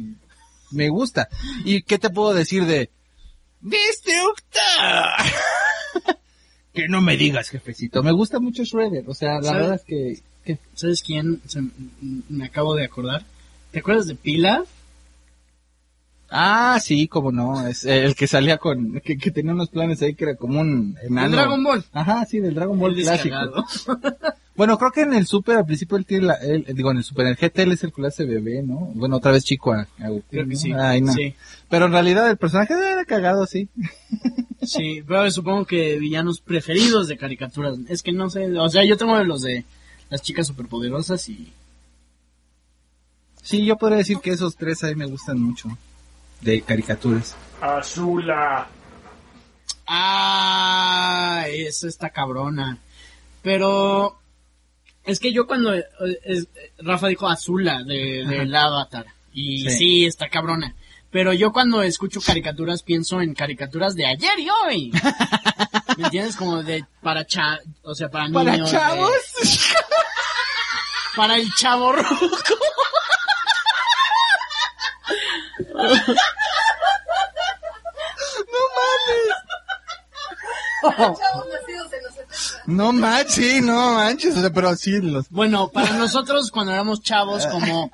[0.73, 1.29] Me gusta.
[1.65, 2.91] ¿Y qué te puedo decir de
[3.61, 4.57] Destructor?
[6.75, 8.03] que no me digas, jefecito.
[8.03, 9.05] Me gusta mucho Shredder.
[9.09, 9.59] O sea, la ¿Sabe?
[9.61, 11.41] verdad es que, que- ¿Sabes quién?
[11.47, 11.63] Se-
[12.29, 13.25] me acabo de acordar.
[13.71, 14.65] ¿Te acuerdas de Pila?
[16.31, 17.67] Ah, sí, como no.
[17.67, 19.01] Es el que salía con...
[19.01, 21.27] Que, que tenía unos planes ahí que era como un enano.
[21.27, 21.85] El Dragon Ball.
[21.93, 23.37] Ajá, sí, del Dragon Ball El clásico.
[24.57, 27.05] Bueno, creo que en el Super al principio él tiene la, él- digo, en el
[27.05, 28.91] Super, en el GT él es el que lo hace bebé, ¿no?
[28.95, 30.59] Bueno, otra vez chico a, a Agustín, Creo que ¿no?
[30.61, 30.73] sí.
[30.75, 31.13] Ay, no.
[31.15, 31.35] Sí,
[31.71, 33.71] Pero en realidad el personaje era cagado, sí.
[34.63, 37.79] sí, pero supongo que villanos preferidos de caricaturas.
[37.89, 39.65] Es que no sé, o sea, yo tengo los de
[40.11, 41.55] las chicas superpoderosas y...
[43.43, 45.69] Sí, yo podría decir que esos tres ahí me gustan mucho.
[46.41, 47.37] De caricaturas.
[47.61, 48.67] Azula.
[49.87, 52.79] Ah, eso está cabrona.
[53.43, 54.19] Pero
[55.05, 55.85] es que yo cuando eh,
[56.25, 56.49] es-
[56.79, 59.79] Rafa dijo Azula de, del Avatar y Sí.
[59.79, 60.07] sí.
[60.07, 60.75] está cabrona.
[61.11, 64.93] Pero yo cuando escucho caricaturas pienso en caricaturas de ayer y hoy.
[65.99, 66.37] ¿Me entiendes?
[66.37, 68.43] Como de para cha, o sea, para niños.
[68.45, 69.13] Para de- chavos.
[71.17, 72.55] para el chavo ruco.
[82.67, 85.29] No manches, sí, no manches, o sea, pero sí los...
[85.31, 87.91] Bueno, para nosotros cuando éramos chavos, como,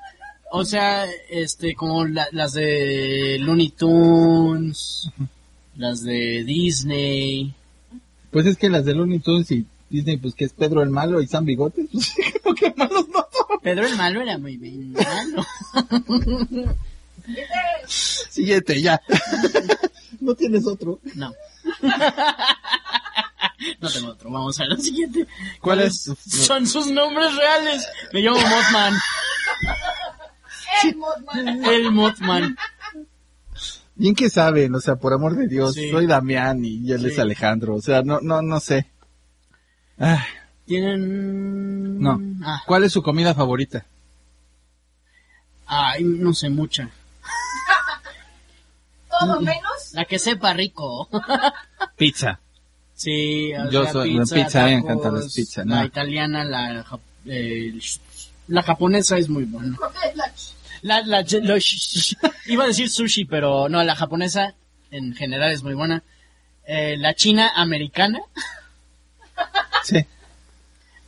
[0.51, 5.09] o sea, este, como la- las de Looney Tunes,
[5.75, 7.53] las de Disney.
[8.31, 11.21] Pues es que las de Looney Tunes y Disney, pues que es Pedro el Malo
[11.21, 11.87] y San Bigotes,
[12.43, 13.59] pues que malos no son.
[13.61, 15.45] Pedro el Malo era muy bien malo.
[17.87, 19.01] Siguiente, ya.
[20.19, 20.99] no tienes otro.
[21.15, 21.33] No.
[23.81, 24.29] No tengo otro.
[24.29, 25.25] Vamos a lo siguiente.
[25.59, 26.17] ¿Cuál ¿Cuáles es?
[26.45, 27.87] Son sus nombres reales.
[28.13, 28.93] Me llamo Mothman.
[31.65, 32.55] El Mothman.
[33.95, 35.89] Bien que saben, o sea, por amor de Dios, Sí.
[35.89, 37.21] soy Damián y él es Sí.
[37.21, 38.85] Alejandro, o sea, no, no, no sé.
[39.99, 40.23] Ah,
[40.65, 41.99] Tienen...
[41.99, 42.21] no.
[42.45, 43.85] Ah, ¿Cuál es su comida favorita?
[45.65, 46.89] ay, no sé mucha.
[49.19, 49.93] Todo menos.
[49.93, 51.09] La que sepa rico.
[51.97, 52.39] Pizza.
[52.95, 55.85] Sí, o Yo sea, soy- pizza, pizza, me tacos, encantan las pizzas, La no.
[55.85, 56.85] italiana, la,
[57.25, 57.73] eh,
[58.47, 59.77] la japonesa es muy buena.
[60.81, 61.57] La, la, lo-
[62.47, 64.55] iba a decir sushi, pero no, la japonesa
[64.89, 66.01] en general es muy buena.
[66.65, 68.19] Eh, la china americana,
[69.83, 70.05] Sí.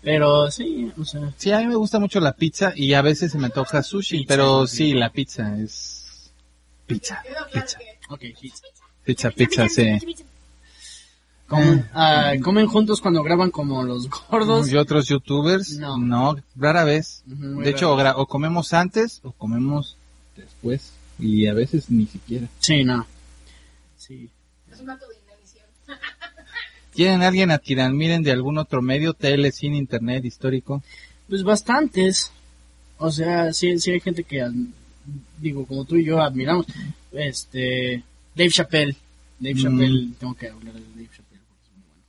[0.02, 3.32] pero sí, o sea, Sí, a mí me gusta mucho la pizza y a veces
[3.32, 4.78] se me toca sushi, Pizza, pero sí.
[4.78, 6.32] sí, la pizza es...
[6.88, 7.22] Pizza,
[7.54, 7.78] pizza,
[8.10, 8.64] ok, pizza.
[9.06, 10.00] pizza, pizza, sí.
[11.48, 14.72] Comen, ah, comen juntos cuando graban como los gordos.
[14.72, 15.80] ¿Y otros youtubers?
[15.80, 15.98] No.
[15.98, 17.24] No, rara vez.
[17.26, 19.98] De hecho, o, o comemos antes o comemos
[20.38, 20.94] después.
[21.18, 22.48] Y a veces ni siquiera.
[22.60, 23.06] Sí, no.
[23.98, 24.30] Sí.
[24.72, 25.66] Es un acto de inanición.
[26.94, 30.84] ¿Tienen alguien a quien admiren de algún otro medio, tele, cine, internet, histórico?
[31.28, 32.32] Pues bastantes.
[33.00, 34.48] O sea, sí, sí hay gente que,
[35.38, 36.66] digo, como tú y yo admiramos.
[37.12, 38.04] Este,
[38.36, 38.96] Dave Chappelle.
[39.40, 39.62] Dave Mm.
[39.64, 42.04] Chappelle, tengo que hablar de Dave Chappelle porque es muy bueno.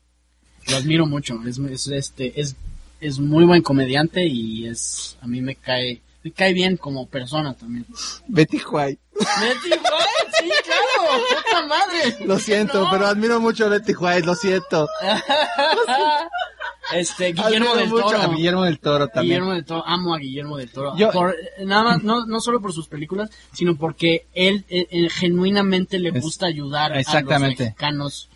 [0.70, 1.40] Lo admiro mucho.
[1.46, 2.56] Es, es, este, es,
[3.00, 7.54] es muy buen comediante y es, a mí me cae, me cae bien como persona
[7.54, 7.86] también.
[8.26, 9.00] Betty White.
[9.14, 12.26] Betty White, sí, claro, puta madre.
[12.26, 14.88] Lo siento, pero admiro mucho a Betty White, lo siento.
[16.94, 18.18] Este, Guillermo del mucho Toro.
[18.18, 19.24] a Guillermo del Toro también.
[19.38, 20.96] Guillermo del Toro, amo a Guillermo del Toro.
[20.96, 25.08] Yo- Por- nada más, no, no solo por sus películas, sino porque él eh, eh,
[25.10, 27.34] genuinamente le gusta ayudar exactamente.
[27.34, 28.28] a los mexicanos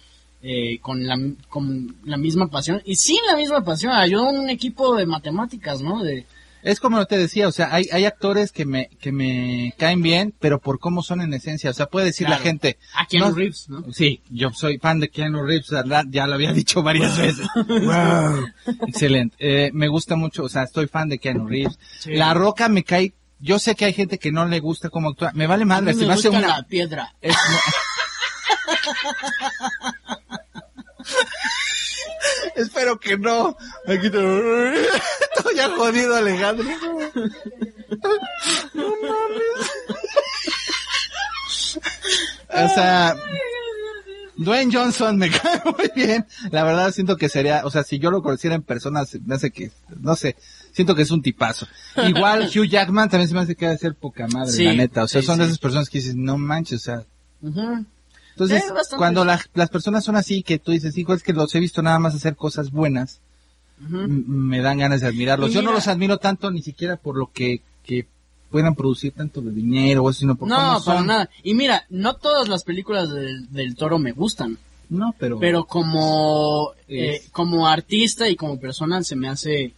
[0.43, 1.17] eh, con, la,
[1.49, 2.83] con la misma pasión.
[2.85, 6.03] Y sin la misma pasión, ayudó a un equipo de matemáticas, ¿no?
[6.03, 6.27] De,
[6.65, 10.35] Es como te decía, o sea, hay, hay actores que me, que me caen bien,
[10.41, 11.69] pero por cómo son en esencia.
[11.71, 12.79] O sea, puede decir la gente.
[12.95, 13.85] a Keanu no- Reeves, ¿no?
[13.93, 16.05] Sí, yo soy fan de Keanu Reeves, ¿verdad?
[16.09, 17.47] ya lo había dicho varias veces.
[17.69, 18.47] wow.
[18.89, 19.37] Excelente.
[19.39, 21.79] Eh, me gusta mucho, o sea, estoy fan de Keanu Reeves.
[22.01, 22.15] Sí.
[22.15, 25.33] La Roca me cae, yo sé que hay gente que no le gusta cómo actúa.
[25.35, 26.57] Me vale madre, si me me hace gusta una...
[26.59, 27.15] la piedra.
[27.21, 27.37] Es-
[32.57, 33.57] Espero que no.
[33.87, 34.75] Aquí te-
[35.69, 36.65] Ya jodido, Alejandro.
[38.75, 39.69] No mames.
[42.49, 43.17] O sea,
[44.37, 46.27] Dwayne Johnson me cae muy bien.
[46.51, 49.51] La verdad siento que sería, o sea, si yo lo conociera en persona, me hace
[49.51, 50.37] que, no sé,
[50.73, 51.67] siento que es un tipazo.
[52.07, 55.05] Igual Hugh Jackman también se me hace que debe ser poca madre, Sí, la neta.
[55.05, 55.49] O sea, sí, son de sí.
[55.51, 57.05] esas personas que dices, no manches, o sea,
[58.31, 58.65] entonces,
[58.97, 61.83] cuando la- las personas son así, que tú dices, hijo, es que los he visto
[61.83, 63.21] nada más hacer cosas buenas,
[63.79, 65.53] Me dan ganas de admirarlos.
[65.53, 68.07] Yo no los admiro tanto ni siquiera por lo que, que
[68.51, 71.07] puedan producir tanto de dinero o eso, sino por No, cómo para son.
[71.07, 71.31] nada.
[71.43, 74.59] Y mira, no todas las películas del, del toro me gustan.
[74.91, 75.39] No, pero...
[75.41, 79.73] pero como eh, como artista y como persona se me hace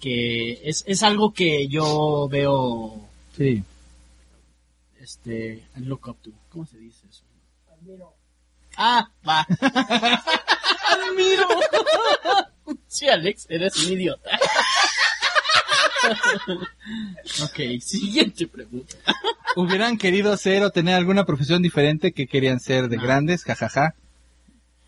[0.00, 3.00] que es, es algo que yo veo
[3.36, 3.62] Sí.
[5.00, 7.22] este look up to cómo se dice eso
[8.76, 9.40] ah va
[11.10, 11.48] admiro
[12.94, 14.30] sí Alex eres un idiota
[17.42, 18.96] ok siguiente pregunta
[19.56, 23.04] ¿Hubieran querido ser o tener alguna profesión diferente que querían ser de No.
[23.04, 23.44] grandes?
[23.44, 23.94] Jajaja.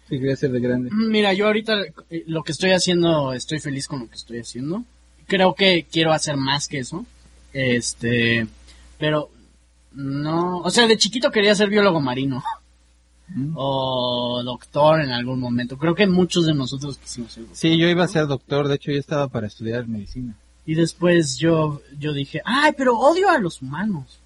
[0.09, 0.91] Sí, quería ser de grande.
[0.93, 1.75] Mira, yo ahorita
[2.11, 4.83] eh, lo que estoy haciendo, estoy feliz con lo que estoy haciendo.
[5.29, 7.07] Creo que quiero hacer más que eso.
[7.53, 8.49] Este,
[8.99, 9.31] pero
[9.93, 12.43] no, o sea, de chiquito quería ser biólogo marino
[13.29, 13.53] Mm.
[13.57, 15.77] o doctor en algún momento.
[15.77, 17.43] Creo que muchos de nosotros quisimos ser.
[17.43, 17.57] doctor.
[17.59, 20.35] Sí, yo iba a ser doctor, de hecho yo estaba para estudiar medicina.
[20.65, 24.21] Y después yo yo dije, "Ay, pero odio a los humanos."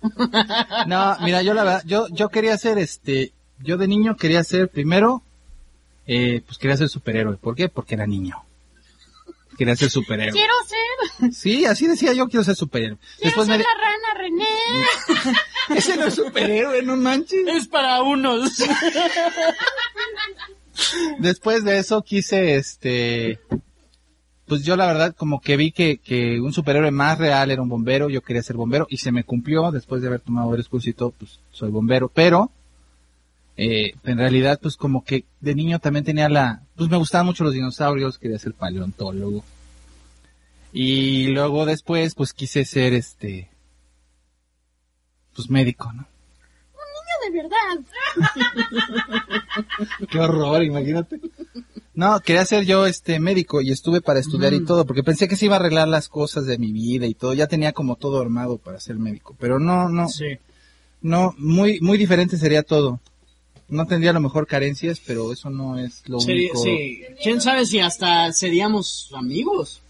[0.86, 3.32] No, mira, yo la verdad, yo, yo quería ser este,
[3.62, 5.22] yo de niño quería ser primero,
[6.06, 7.36] eh, pues quería ser superhéroe.
[7.36, 7.68] ¿Por qué?
[7.68, 8.36] Porque era niño.
[9.60, 10.32] Quería ser superhéroe.
[10.32, 11.32] Quiero ser.
[11.34, 12.96] Sí, así decía yo, quiero ser superhéroe.
[13.22, 15.36] Después me, la rana René.
[15.76, 17.46] Ese no es superhéroe, no manches.
[17.46, 18.52] Es para unos.
[21.18, 23.38] Después de eso quise, este,
[24.46, 27.68] pues yo la verdad como que vi que, que un superhéroe más real era un
[27.68, 30.88] bombero, yo quería ser bombero y se me cumplió después de haber tomado varios cursos
[30.88, 32.50] y todo, pues soy bombero, pero
[33.58, 37.44] eh, en realidad pues como que de niño también tenía la, pues me gustaban mucho
[37.44, 39.44] los dinosaurios, quería ser paleontólogo.
[40.72, 43.50] Y luego después pues quise ser este,
[45.34, 46.06] pues médico, ¿no?
[47.22, 47.76] de verdad.
[50.10, 51.20] Qué horror, imagínate.
[51.92, 55.36] No, quería ser yo este médico y estuve para estudiar y todo, porque pensé que
[55.36, 58.22] se iba a arreglar las cosas de mi vida y todo, ya tenía como todo
[58.22, 60.38] armado para ser médico, pero no, no, Sí.
[61.02, 63.00] no, muy, muy diferente sería todo.
[63.70, 66.62] No tendría a lo mejor carencias, pero eso no es lo Sería- único.
[66.64, 67.02] sí.
[67.22, 69.80] ¿Quién sabe si hasta seríamos amigos?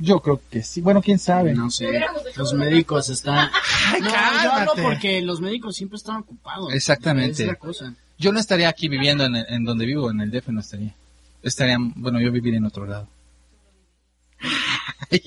[0.00, 0.80] Yo creo que sí.
[0.80, 1.54] Bueno, quién sabe.
[1.54, 1.88] No sé.
[2.36, 3.50] Los médicos están...
[3.92, 6.72] Ay, No, yo hablo porque los médicos siempre están ocupados.
[6.72, 7.42] Exactamente.
[7.42, 7.94] Es la cosa.
[8.18, 10.94] Yo no estaría aquí viviendo en, el- en donde vivo, en el DF no estaría.
[11.42, 13.08] Estaría, bueno, yo viviría en otro lado.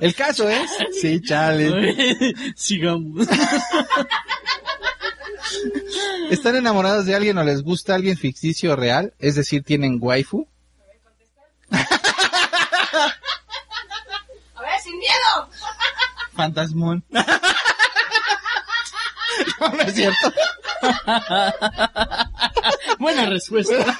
[0.00, 2.34] El caso es, sí, chale.
[2.56, 3.28] Sigamos.
[6.30, 9.14] ¿Están enamorados de alguien o les gusta alguien ficticio o real?
[9.18, 10.46] Es decir, tienen waifu.
[11.70, 11.78] A
[14.62, 15.48] ver, sin miedo.
[16.34, 17.04] Fantasmón.
[19.60, 20.32] no, no es cierto.
[22.98, 23.96] Buena respuesta.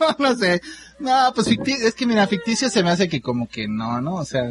[0.00, 0.60] No, no sé.
[0.98, 4.16] No, pues ficticio, es que mira, ficticio se me hace que como que no, ¿no?
[4.16, 4.42] O sea,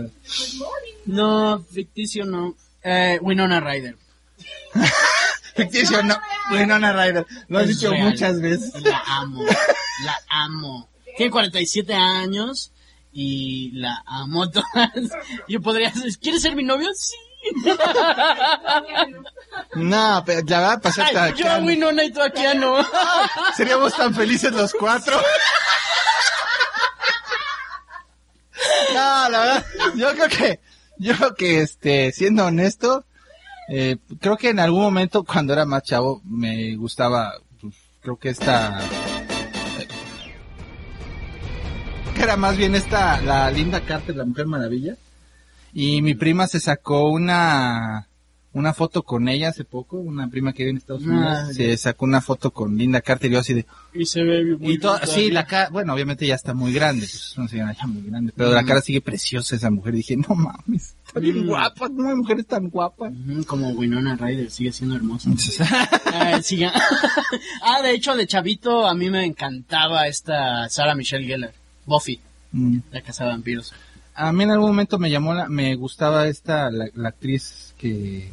[1.06, 2.56] No, ficticio no.
[2.84, 3.96] Eh, Winona Ryder.
[5.56, 6.20] ficticio no.
[6.52, 7.26] Winona Ryder.
[7.48, 8.10] Lo has Es dicho real.
[8.10, 8.82] muchas veces.
[8.82, 9.44] La amo.
[10.04, 10.90] La amo.
[11.18, 12.72] Tiene 47 años
[13.14, 14.92] y la amo todas.
[15.48, 16.90] Yo podría decir, ¿quieres ser mi novio?
[16.96, 17.16] Sí.
[19.76, 21.56] No, pero la verdad pasó hasta Ay, yo acá.
[21.56, 22.86] a Winona y tú a no.
[23.58, 25.20] Seríamos tan felices los cuatro.
[28.94, 29.66] No, la verdad,
[29.96, 30.60] yo creo que,
[31.02, 33.06] yo que, este, siendo honesto,
[33.68, 38.30] eh, creo que en algún momento cuando era más chavo me gustaba, pues, creo que
[38.30, 38.80] esta,
[39.80, 39.88] eh,
[42.22, 44.96] era más bien esta, la Linda Carter, la Mujer Maravilla,
[45.74, 48.08] y mi prima se sacó una,
[48.54, 51.78] una foto con ella hace poco, una prima que vive en Estados Unidos, Ah, se
[51.78, 54.78] sacó una foto con Linda Carter y yo así de, Y se ve muy y
[54.78, 57.88] bien sí, la cara, bueno, obviamente ya está muy grande, pues es una señora ya
[57.88, 59.94] muy grande, pero la cara sigue preciosa esa mujer.
[59.94, 61.48] Dije, no mames, está bien Mm.
[61.48, 63.14] guapa, no hay mujeres tan guapas.
[63.48, 65.30] Como Winona Ryder, sigue siendo hermosa.
[66.14, 66.40] Ah,
[67.64, 71.54] ah, de hecho, de chavito a mí me encantaba esta Sarah Michelle Gellar.
[71.86, 72.20] Buffy,
[72.54, 72.80] Mm.
[72.92, 73.74] la casa de vampiros.
[74.14, 78.30] A mí en algún momento me llamó, la, me gustaba esta, la, la actriz que,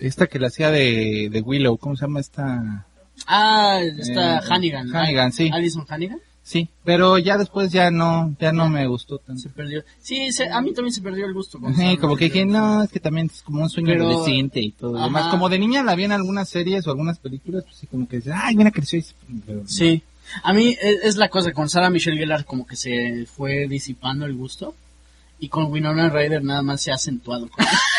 [0.00, 2.86] esta que la hacía de, de Willow, ¿cómo se llama esta?
[3.26, 4.94] Ah, está Eh, Hannigan.
[4.94, 5.50] Hannigan, sí.
[5.52, 6.18] Alison Hannigan.
[6.42, 9.42] Sí, pero ya después ya no, ya no me gustó tanto.
[9.42, 9.84] Se perdió.
[10.00, 11.58] Sí, se- a mí también se perdió el gusto.
[11.76, 14.70] Sí, como que dije, no, es que también es como un sueño Pero- adolescente y
[14.72, 14.98] todo.
[14.98, 15.22] y demás.
[15.24, 15.30] Ajá.
[15.30, 18.16] como de niña la vi en algunas series o algunas películas, pues sí, como que
[18.16, 19.02] dices, ay, mira, creció.
[19.46, 19.62] pero.
[19.66, 20.02] Sí.
[20.42, 24.24] A mí es, es la cosa, con Sarah Michelle Gellar como que se fue disipando
[24.24, 24.74] el gusto.
[25.40, 27.48] Y con Winona Ryder nada más se ha acentuado.
[27.48, 27.64] Con,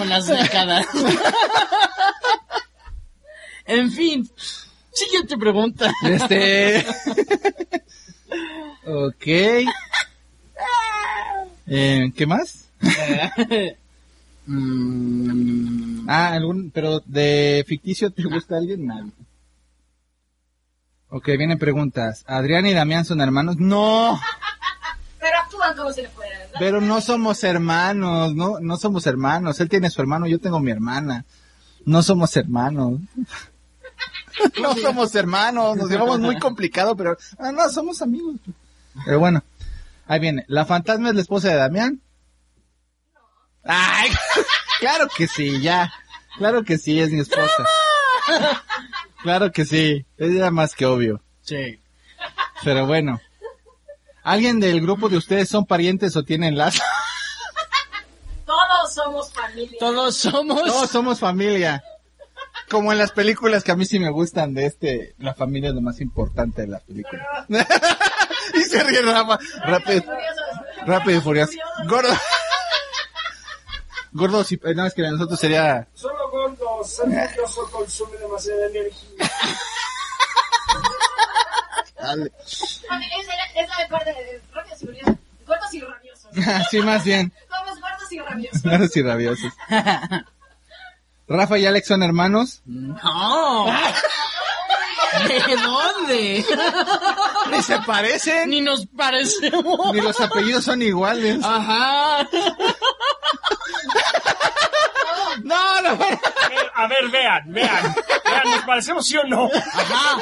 [0.00, 0.86] con las décadas.
[3.66, 4.30] en fin.
[4.92, 5.92] Siguiente pregunta.
[6.02, 6.86] Este.
[8.86, 9.26] ok.
[11.66, 12.70] Eh, ¿Qué más?
[14.46, 18.86] Mm, Ah, algún, pero de ficticio te gusta alguien?
[18.86, 19.12] Nadie.
[21.10, 22.24] Ok, vienen preguntas.
[22.26, 23.56] ¿Adrián y Damián son hermanos?
[23.58, 24.18] No,
[25.74, 26.38] como si le fueran.
[26.38, 26.56] ¿verdad?
[26.58, 29.60] pero no somos hermanos, no, no somos hermanos.
[29.60, 31.24] Él tiene su hermano, yo tengo mi hermana.
[31.84, 33.00] No somos hermanos.
[34.60, 38.36] no somos hermanos, nos llevamos muy complicado, pero ah, no, somos amigos.
[39.04, 39.42] Pero bueno,
[40.06, 40.44] ahí viene.
[40.48, 42.00] ¿La fantasma es la esposa de Damián?
[43.64, 44.10] Ay,
[44.80, 45.92] claro que sí, ya.
[46.38, 47.66] Claro que sí, es mi esposa.
[49.22, 51.22] Claro que sí, es ya más que obvio.
[51.42, 51.80] sí.
[52.62, 53.20] Pero bueno.
[54.22, 56.82] ¿Alguien del grupo de ustedes son parientes o tienen lazo?
[58.46, 59.78] Todos somos familia.
[59.78, 60.62] Todos somos.
[60.62, 61.82] Todos somos familia.
[62.68, 65.74] Como en las películas que a mí sí me gustan de este, la familia es
[65.74, 67.26] lo más importante de las películas.
[68.54, 70.04] y se ríe Rafa, rápido,
[70.86, 71.52] rápido y furioso.
[71.86, 72.14] Gordo.
[74.12, 77.06] Gordo, si, no, es que nosotros sería, Solo gordo, ser
[77.70, 79.08] consume demasiada energía.
[82.02, 82.32] dale.
[83.54, 85.14] Es la parte de Rápidos y Furiosos.
[85.46, 86.30] Gordos y rabiosos.
[86.70, 87.32] sí, más bien.
[87.48, 88.62] Somos gordos y rabiosos.
[88.62, 89.52] Raros y rabiosos.
[91.28, 92.62] Rafa y Alex son hermanos.
[92.66, 93.66] No.
[95.26, 96.44] ¿De dónde?
[97.50, 98.50] Ni se parecen.
[98.50, 99.92] Ni nos parecemos.
[99.92, 101.38] Ni los apellidos son iguales.
[101.44, 102.26] Ajá.
[105.42, 105.92] No, no.
[105.94, 106.18] Eh,
[106.74, 107.94] A ver, vean, vean.
[108.24, 109.48] Vean, ¿nos parecemos sí o no?
[109.74, 110.18] Ajá.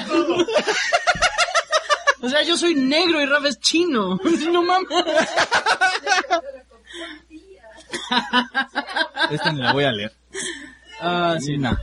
[2.22, 4.18] O sea, yo soy negro y Rafa es chino.
[4.50, 4.88] No mames.
[9.30, 10.12] Esta ni la voy a leer.
[11.00, 11.58] Ah, sí.
[11.58, 11.76] No.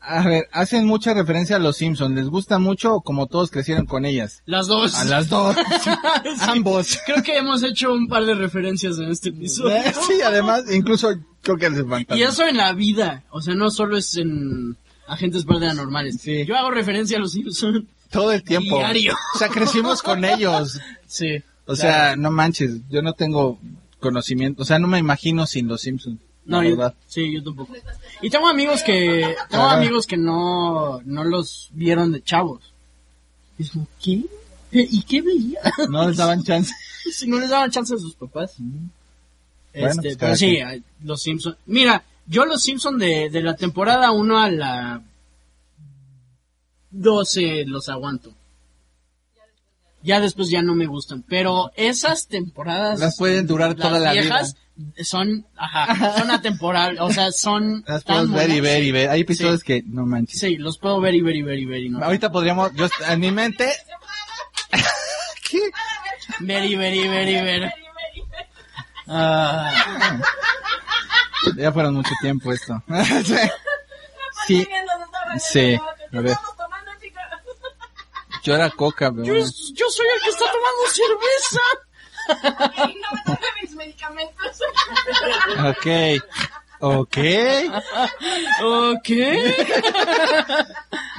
[0.00, 2.14] A ver, hacen mucha referencia a los Simpsons.
[2.14, 4.42] ¿Les gusta mucho o como todos crecieron con ellas?
[4.46, 4.94] Las dos.
[4.94, 5.56] A las dos.
[5.82, 5.90] Sí.
[6.40, 6.98] Ambos.
[7.04, 9.76] Creo que hemos hecho un par de referencias en este episodio.
[10.06, 11.84] Sí, además, incluso creo que les
[12.16, 13.24] Y eso en la vida.
[13.30, 14.76] O sea, no solo es en
[15.10, 16.20] agentes paranormales.
[16.20, 16.44] Sí.
[16.46, 17.84] Yo hago referencia a los Simpsons.
[18.10, 18.78] Todo el tiempo.
[18.78, 19.14] Diario.
[19.34, 20.78] O sea, crecimos con ellos.
[21.06, 21.42] Sí.
[21.66, 23.58] O sea, no manches, yo no tengo
[23.98, 26.20] conocimiento, o sea, no me imagino sin los Simpsons.
[26.44, 26.94] No, yo, verdad.
[27.08, 27.74] sí, yo tampoco.
[28.22, 32.72] Y tengo amigos que, tengo amigos que no, no los vieron de chavos.
[33.58, 34.24] Y es como, ¿qué?
[34.70, 35.60] ¿Y qué veía?
[35.88, 36.72] No les daban chance.
[37.12, 38.54] si no les daban chance a sus papás.
[38.58, 38.88] Bueno,
[39.72, 40.58] Este, pues, pero sí,
[41.02, 41.56] los Simpsons.
[41.66, 45.02] Mira, yo los Simpsons de, de la temporada 1 a la
[46.90, 48.32] 12 los aguanto.
[50.02, 54.12] Ya después ya no me gustan, pero esas temporadas Las pueden durar las toda la
[54.12, 54.56] viejas
[55.02, 59.10] son, ajá, son atemporales, o sea, son Las puedes ver y ver y ver.
[59.10, 59.66] Hay episodios Sí.
[59.66, 60.40] que no manches.
[60.40, 62.02] Sí, los puedo ver y ver y ver y ver y no.
[62.02, 63.70] Ahorita podríamos, yo en mi mente.
[65.50, 65.58] ¿Qué?
[66.40, 67.72] Ver y ver y ver y ver.
[69.06, 69.70] Ah,
[71.56, 72.82] Ya fueron mucho tiempo esto.
[74.46, 74.66] sí.
[75.38, 75.80] Sí.
[76.12, 76.36] A ver.
[78.42, 81.60] Yo era coca, pero yo, soy el que está tomando cerveza.
[82.88, 84.62] Y no me mis medicamentos.
[85.68, 85.86] Ok.
[86.80, 87.18] Ok.
[88.62, 89.08] Ok.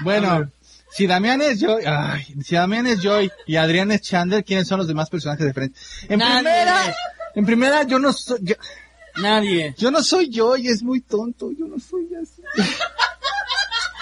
[0.03, 0.51] Bueno,
[0.91, 4.80] si Damián es Joy, ay, si Damián es Joy y Adrián es Chandler, ¿quiénes son
[4.80, 6.05] los demás personajes de Friends?
[6.09, 6.41] En Nadie.
[6.41, 6.95] primera,
[7.36, 8.55] en primera yo no soy, yo,
[9.18, 9.76] Nadie.
[9.78, 12.41] yo no soy Joy, es muy tonto, yo no soy así.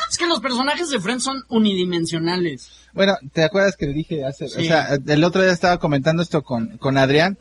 [0.09, 2.69] Es que los personajes de Friends son unidimensionales.
[2.93, 6.41] Bueno, ¿te acuerdas que le dije hace, o sea, el otro día estaba comentando esto
[6.43, 7.37] con, con Adrián?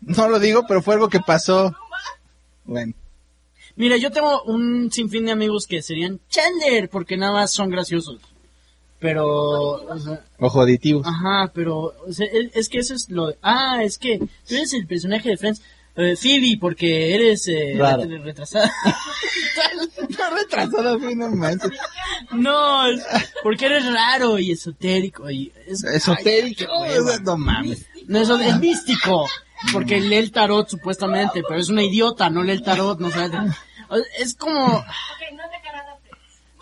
[0.00, 1.74] No lo digo, pero fue algo que pasó.
[2.64, 2.92] Bueno,
[3.76, 8.20] Mira, yo tengo un sinfín de amigos que serían Chandler porque nada más son graciosos.
[9.00, 10.24] Pero, o sea,
[11.04, 13.26] ajá, pero o sea, es, es que eso es lo...
[13.28, 15.60] de- ah, es que tú eres el personaje de Friends.
[15.96, 17.78] Eh, Phoebe, porque eres eh,
[18.22, 18.70] retrasada.
[20.18, 21.70] No retrasado, fui, no manches.
[22.32, 23.02] no, es
[23.42, 25.30] porque eres raro y esotérico.
[25.30, 27.86] Y es, Esotérico, Ay, no mames.
[28.06, 29.28] No, eso es místico.
[29.72, 33.38] Porque lee el tarot supuestamente, pero es una idiota, no lee el tarot, no sabe.
[34.18, 34.84] Es como...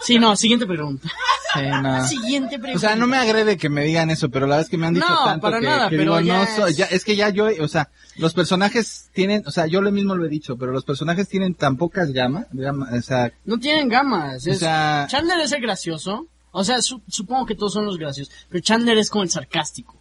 [0.05, 1.09] Sí, no, siguiente pregunta.
[1.55, 2.07] Sí, no.
[2.09, 2.77] Siguiente pregunta.
[2.77, 4.87] O sea, no me agrede que me digan eso, pero la verdad es que me
[4.87, 6.87] han dicho No, tanto para que, nada, que pero digo, ya no es- soy, ya,
[6.87, 10.25] es que ya yo, o sea, los personajes tienen, o sea, yo lo mismo lo
[10.25, 14.47] he dicho, pero los personajes tienen tan pocas gamas, gama- o sea, No tienen gamas.
[14.47, 16.27] O Es, sea- Chandler es el gracioso.
[16.53, 18.33] O sea, su- supongo que todos son los graciosos.
[18.51, 19.97] Pero Chandler es como el sarcástico.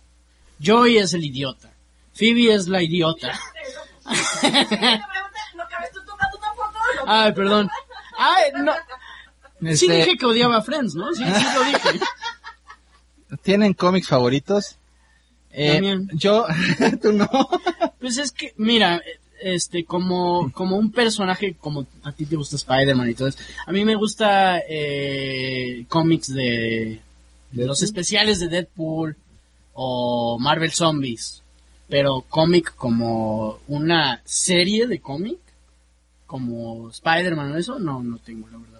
[0.64, 1.70] Joey es el idiota.
[2.14, 3.32] Phoebe es la idiota.
[7.08, 7.70] Ay, perdón.
[8.18, 8.74] Ay, no.
[9.62, 11.14] Sí este, dije que odiaba a Friends, ¿no?
[11.14, 12.06] Sí, sí lo dije.
[13.42, 14.76] ¿tienen cómics favoritos?
[15.52, 15.82] Eh,
[16.14, 16.46] yo,
[17.02, 17.30] tú no.
[18.00, 19.02] Pues es que, mira,
[19.42, 23.72] este, como, como un personaje, como a ti te gusta Spider-Man y todo eso, a
[23.72, 27.02] mí me gusta eh, cómics de,
[27.52, 29.16] de los especiales de Deadpool
[29.74, 31.44] o Marvel Zombies,
[31.90, 35.40] pero cómic como una serie de cómic,
[36.26, 38.71] como Spider-Man o eso, no, no tengo, la verdad.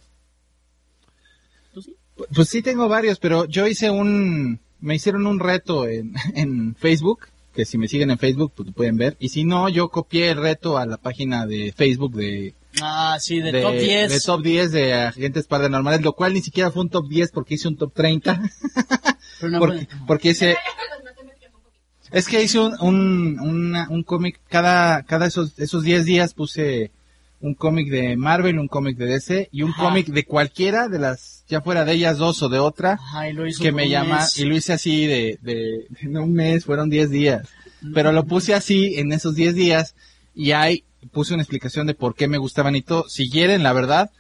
[2.34, 7.28] Pues sí tengo varios, pero yo hice un, me hicieron un reto en, en Facebook,
[7.54, 10.30] que si me siguen en Facebook, pues lo pueden ver, y si no, yo copié
[10.32, 14.10] el reto a la página de Facebook de, Ah, sí, de, top 10.
[14.12, 17.56] de top 10 de agentes paranormales, lo cual ni siquiera fue un top 10 porque
[17.56, 18.42] hice un top 30.
[19.42, 20.56] pero no porque, puede- porque hice,
[22.12, 26.92] es que hice un, un, una- un cómic, cada, cada esos, esos 10 días puse
[27.42, 29.84] un cómic de Marvel, un cómic de DC y un Ajá.
[29.86, 33.34] cómic de cualquiera de las, ya fuera de ellas dos o de otra, Ajá, y
[33.34, 34.38] lo hizo que me llama, mes.
[34.38, 37.48] y lo hice así de, de, en un mes, fueron 10 días.
[37.94, 39.96] Pero lo puse así en esos 10 días
[40.36, 43.10] y ahí puse una explicación de por qué me gustaban y todo.
[43.10, 44.12] Si quieren, la verdad,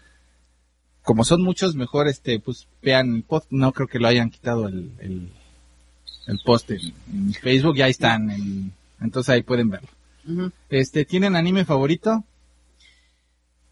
[1.04, 3.44] como son muchos, mejor este, pues vean el pod.
[3.52, 5.30] No creo que lo hayan quitado el, el,
[6.28, 6.80] el post en,
[7.14, 9.90] en Facebook, ya están, en- entonces ahí pueden verlo.
[10.70, 12.24] Este, ¿tienen anime favorito?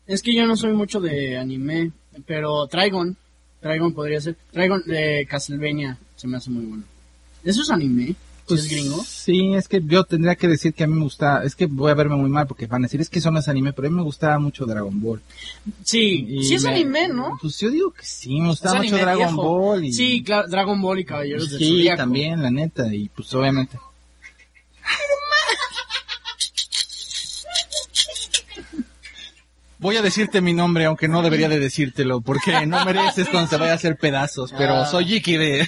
[0.09, 1.91] Es que yo no soy mucho de anime,
[2.25, 3.15] pero Trigon,
[3.61, 4.35] Trigon podría ser.
[4.51, 6.83] Trigon de Castlevania se me hace muy bueno.
[7.43, 8.15] ¿Eso es anime?
[8.47, 8.95] ¿Sí ¿Es gringo?
[8.95, 11.67] Pues, Sí, es que yo tendría que decir que a mí me gusta, es que
[11.67, 13.71] voy a verme muy mal porque van a decir, es que eso no es anime,
[13.73, 15.21] pero a mí me gustaba mucho Dragon Ball.
[15.83, 17.37] Sí, Y sí es me- anime, ¿no?
[17.39, 19.43] Pues yo digo que sí, me gustaba mucho Dragon viejo.
[19.43, 19.93] Ball y...
[19.93, 21.97] Sí, claro, Dragon Ball y Caballeros del Sí, Zodiaco.
[21.97, 23.77] también, la neta, y pues obviamente.
[29.79, 33.57] Voy a decirte mi nombre, aunque no debería de decírtelo, porque no mereces cuando se
[33.57, 34.85] vaya a hacer pedazos, pero Ah.
[34.85, 35.67] soy Iki de...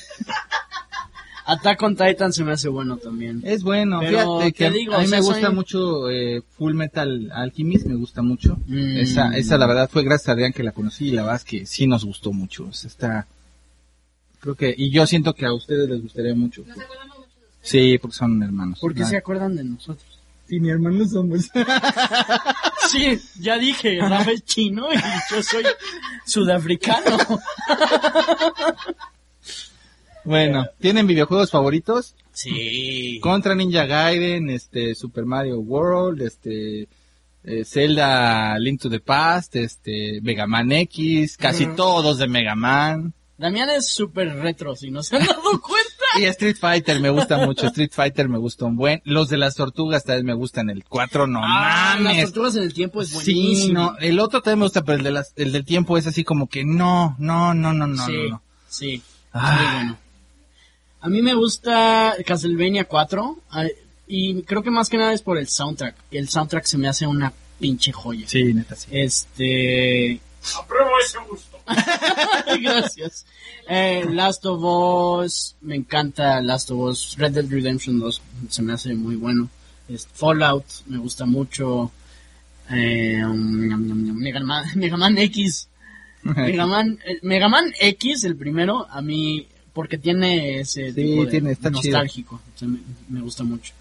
[1.46, 3.42] Attack on Titan se me hace bueno también.
[3.44, 6.10] Es bueno, Pero fíjate que a- digo, a mí o sea, me gusta soy- mucho
[6.10, 8.58] eh, Full Metal Alchemist, me gusta mucho.
[8.68, 8.98] Mm.
[8.98, 11.44] Esa, esa la verdad fue gracias a Adrián que la conocí y la verdad es
[11.46, 12.68] que sí nos gustó mucho.
[12.70, 13.28] O sea, está,
[14.40, 16.64] creo que, y yo siento que a ustedes les gustaría mucho.
[17.62, 18.80] Sí, porque son hermanos.
[18.80, 20.20] ¿Por qué Ah, se acuerdan de nosotros?
[20.48, 21.50] Sí, mi hermano somos.
[22.92, 25.64] Sí, ya dije, Rafa es chino y yo soy
[26.26, 27.18] sudafricano.
[30.24, 32.16] bueno, ¿tienen videojuegos favoritos?
[32.34, 33.20] Sí.
[33.22, 36.88] Contra Ninja Gaiden, este, Super Mario World, este,
[37.44, 43.14] eh, Zelda Link to the Past, este, Mega Man X, casi todos de Mega Man.
[43.38, 45.91] Damián es súper retro, si no se han dado cuenta.
[46.20, 49.02] Y Street Fighter me gusta mucho, Street Fighter me gusta un buen.
[49.06, 52.26] Los de las tortugas también me gustan, el 4 no Ah, las mames.
[52.26, 53.80] tortugas en el tiempo es Sí, buenísimo.
[53.80, 56.24] no, el otro también me gusta, pero el, de las, el del tiempo es así
[56.24, 58.42] como que no, no, no, no, no, sí, no, no.
[58.68, 59.02] sí,
[59.34, 59.56] Ah.
[59.62, 59.98] muy bueno.
[61.04, 63.64] A mí me gusta Castlevania 4 ah,
[64.08, 65.96] y creo que más que nada es por el soundtrack.
[66.12, 68.28] El soundtrack se me hace una pinche joya.
[68.28, 68.90] Sí, neta, sí.
[68.92, 70.20] Este,
[70.60, 71.58] Apruebo ese gusto.
[72.62, 73.26] gracias.
[73.74, 74.62] Eh, Last of
[75.24, 77.16] Us, me encanta Last of Us.
[77.18, 79.50] Red Dead Redemption 2 se me hace muy bueno.
[80.14, 81.90] Fallout me gusta mucho.
[82.70, 83.38] Eh, um,
[84.20, 85.70] Mega Man, Mega Man X.
[86.24, 91.26] Mega Man, eh, Mega Man X, el primero, a mí, porque tiene ese Sí, tipo
[91.26, 91.82] de tiene- está chido.
[91.94, 92.42] nostálgico.
[92.54, 93.74] o sea, me, me gusta mucho.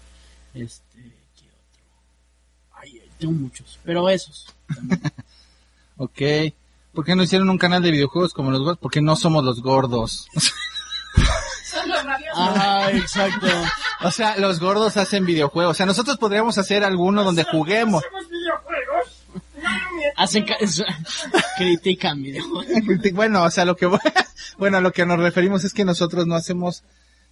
[0.53, 2.79] Este, ¿qué otro?
[2.81, 4.47] Ay, tengo muchos, pero esos.
[4.73, 5.01] también.
[5.97, 6.19] Ok.
[6.93, 8.77] ¿Por qué no hicieron un canal de videojuegos como los gordos?
[8.81, 10.27] Porque no somos los gordos.
[11.63, 12.33] Son los rabiosos.
[12.35, 13.47] ah, exacto.
[14.03, 15.71] o sea, los gordos hacen videojuegos.
[15.71, 18.03] O sea, nosotros podríamos hacer alguno donde juguemos.
[20.17, 20.57] Hacen ca-
[21.57, 22.67] critican videojuegos.
[23.13, 23.87] Bueno, o sea, lo que
[24.57, 26.83] bueno, a lo que nos referimos es que nosotros no hacemos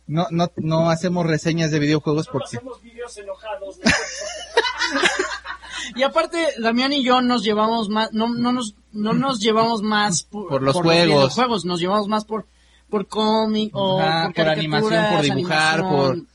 [0.07, 3.77] no no no hacemos reseñas de videojuegos porque hacemos videos enojados.
[5.95, 10.23] Y aparte, Damián y yo nos llevamos más, no, no nos, no nos llevamos más
[10.23, 11.05] por, Por los juegos.
[11.05, 12.45] videojuegos, nos llevamos más por,
[12.89, 16.27] por cómic o Ajá, por animación, por dibujar, animación.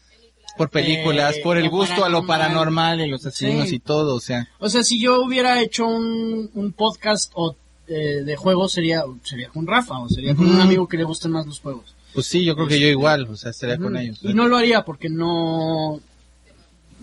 [0.57, 3.01] por películas, Eh, por el lo gusto a lo paranormal.
[3.01, 3.77] y los asesinos Sí.
[3.77, 7.57] y todo, o sea, O sea, si yo hubiera hecho un, un podcast o,
[7.89, 11.33] eh, de juegos sería, sería con Rafa o sería con un amigo que le gusten
[11.33, 11.95] más los juegos.
[12.15, 14.19] pues sí, yo creo que yo igual, o sea, estaría con ellos.
[14.23, 16.01] Y no lo haría porque no,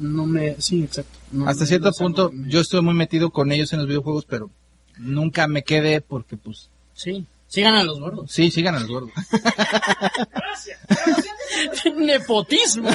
[0.01, 1.17] no me, sí, exacto.
[1.31, 4.49] No- Hasta cierto punto me- yo estoy muy metido con ellos en los videojuegos, pero
[4.97, 8.31] nunca me quedé porque pues Sí, sigan a los gordos.
[8.31, 9.11] sí, sigan a los gordos.
[10.33, 10.79] Gracias.
[11.97, 12.89] Nepotismo.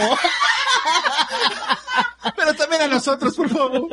[2.37, 3.89] pero también a nosotros, por favor.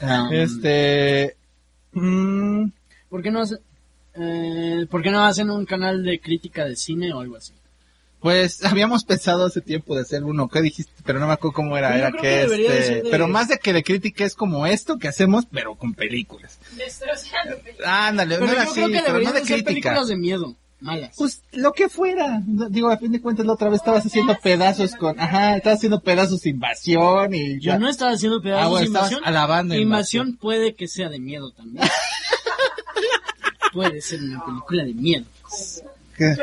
[0.00, 1.36] Um, Este
[1.92, 2.66] mm,
[3.08, 3.58] ¿Por qué no hace-
[4.14, 7.52] eh, ¿Por qué no hacen un canal de crítica de cine o algo así?
[8.22, 10.92] Pues habíamos pensado hace tiempo de hacer uno, ¿qué dijiste?
[11.04, 13.72] Pero no me acuerdo cómo era, Yo era que, este, de- pero más de que
[13.72, 16.58] de crítica es como esto que hacemos, pero con películas.
[16.76, 17.88] Destrozando películas.
[17.90, 19.64] Ándale, Pero no era yo así, creo que pero no de ser crítica.
[19.90, 21.14] películas de miedo, malas.
[21.18, 24.94] Pues lo que fuera, digo, a fin de cuentas la otra vez estabas haciendo pedazos
[24.94, 27.78] con, ajá, estabas haciendo pedazos de invasión y Yo ya.
[27.78, 29.28] no estaba haciendo pedazos Ah, bueno, de estabas invasión.
[29.28, 31.84] alabando invasión puede que sea de miedo también.
[33.72, 35.24] puede ser una película de miedo.
[36.16, 36.36] ¿Qué?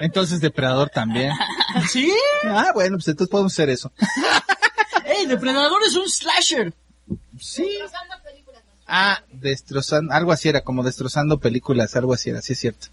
[0.00, 1.32] Entonces Depredador también.
[1.90, 2.12] ¿Sí?
[2.44, 3.92] Ah, bueno, pues entonces podemos hacer eso.
[5.04, 6.72] ¡Ey, Depredador es un slasher!
[7.40, 7.62] Sí.
[7.64, 8.62] Destrozando películas.
[8.86, 12.88] Ah, destrozando, algo así era, como destrozando películas, algo así era, sí es cierto.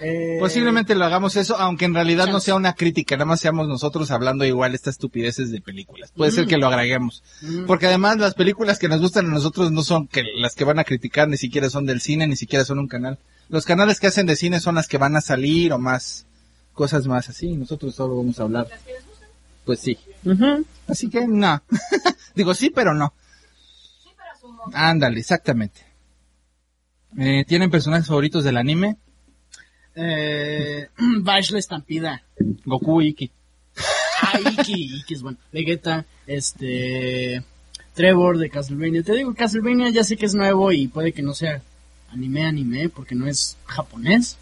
[0.00, 3.68] Eh, Posiblemente lo hagamos eso, aunque en realidad no sea una crítica, nada más seamos
[3.68, 6.10] nosotros hablando igual estas estupideces de películas.
[6.16, 6.48] Puede ser Mm.
[6.48, 7.22] que lo agreguemos.
[7.42, 7.66] Mm.
[7.66, 10.80] Porque además las películas que nos gustan a nosotros no son que las que van
[10.80, 13.18] a criticar, ni siquiera son del cine, ni siquiera son un canal.
[13.48, 16.26] Los canales que hacen de cine son las que van a salir o más
[16.72, 17.56] cosas más así.
[17.56, 18.68] Nosotros solo vamos a hablar.
[19.64, 19.98] Pues sí.
[20.86, 21.62] Así que no.
[22.34, 23.12] Digo sí, pero no.
[24.02, 24.62] Sí, pero.
[24.72, 25.80] Ándale, exactamente.
[27.18, 28.96] Eh, ¿Tienen personajes favoritos del anime?
[29.94, 30.88] Eh,
[31.20, 32.22] Bash la estampida.
[32.64, 33.30] Goku Iki.
[34.22, 35.38] Ah, Iki, Iki es bueno.
[35.52, 37.44] Vegeta, este...
[37.94, 39.04] Trevor de Castlevania.
[39.04, 41.62] Te digo, Castlevania ya sé que es nuevo y puede que no sea
[42.14, 44.36] anime, anime, porque no es japonés.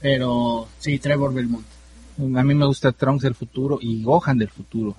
[0.00, 1.64] Pero sí, Trevor Belmont.
[2.18, 4.94] A mí me gusta Trunks del futuro y Gohan del futuro.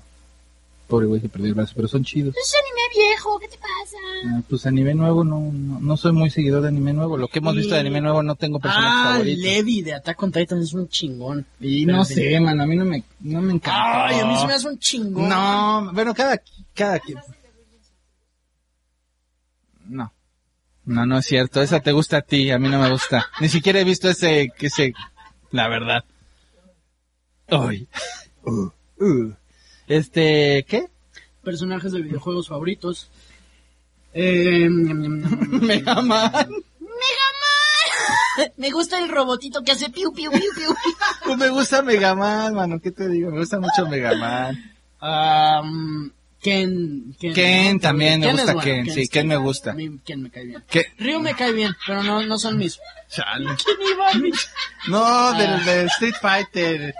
[0.88, 2.36] Pobre güey que perdió el brazo, pero son chidos.
[2.36, 3.97] Es anime viejo, ¿qué te pasa?
[4.28, 7.16] Ah, pues anime nuevo no, no, no soy muy seguidor de anime nuevo.
[7.18, 9.43] Lo que hemos visto de anime nuevo no tengo personajes Ah, favoritos.
[9.43, 11.45] Levi de Attack on Titan es un chingón.
[11.60, 14.08] Y Pero no de- sé, mano, a mí no me, no me encanta.
[14.08, 15.30] Ay, a mí se me hace un chingón.
[15.30, 16.41] No, bueno, cada,
[16.76, 17.18] cada quien.
[19.88, 20.12] No.
[20.92, 21.62] No, no es cierto.
[21.62, 23.30] Esa te gusta a ti, a mí no me gusta.
[23.39, 24.94] Ni siquiera he visto ese, que ese,
[25.52, 26.04] la verdad.
[27.48, 27.88] Ay.
[28.44, 28.70] Uh,
[29.00, 29.34] uh.
[29.88, 30.88] Este, ¿qué?
[31.44, 33.10] Personajes de videojuegos favoritos.
[34.14, 34.68] Eh.
[34.70, 36.50] Mega Man.
[38.58, 40.76] me gusta el robotito que hace piu piu piu piu.
[41.24, 43.32] Pues me gusta Mega Man, mano, ¿qué te digo?
[43.32, 44.62] Me gusta mucho Mega Man.
[46.42, 47.80] Ken, Ken, Ken ¿no?
[47.82, 49.74] también, me Ken gusta bueno, Ken, sí, Ken me gusta.
[49.74, 50.64] Mí Ken me cae bien.
[50.70, 50.86] ¿Qué?
[50.98, 52.80] Ryu me cae bien, pero no, no son mis.
[53.10, 53.50] Chale.
[53.64, 54.14] ¿Quién iba?
[54.16, 54.32] Mi-
[54.89, 55.64] No, del, Ah.
[55.66, 56.96] del Street Fighter.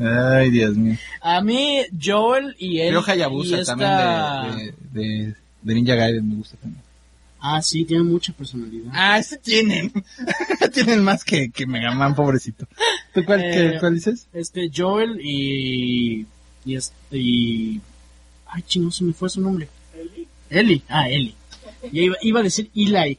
[0.00, 0.96] Ay, Dios mío.
[1.20, 2.94] A mí, Joel y él.
[2.94, 6.82] Ryo Hayabusa y esta- también de, de, de, de Ninja Gaiden me gusta también.
[7.42, 8.92] Ah, sí, tiene mucha personalidad.
[8.94, 9.90] Ah, ese tienen.
[10.74, 12.66] tienen más que, que Mega Man, pobrecito.
[13.14, 14.26] ¿Tú cuál, Eh, qué- cuál dices?
[14.32, 16.26] Este, Joel y.
[16.64, 16.94] Y este.
[17.12, 17.80] Y.
[18.52, 19.68] Ay, chino, se me fue su nombre.
[19.94, 20.28] Eli.
[20.50, 21.34] Eli, ah, Eli.
[21.92, 23.18] Ya iba, iba a decir Eli.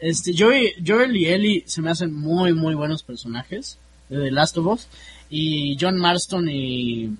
[0.00, 4.58] Este, Joel, Joel y Eli se me hacen muy, muy buenos personajes de The Last
[4.58, 4.86] of Us.
[5.30, 7.16] Y John Marston y.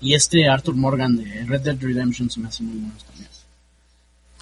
[0.00, 3.28] Y este Arthur Morgan de Red Dead Redemption se me hacen muy buenos también.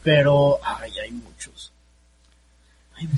[0.03, 1.71] Pero, ay, hay muchos.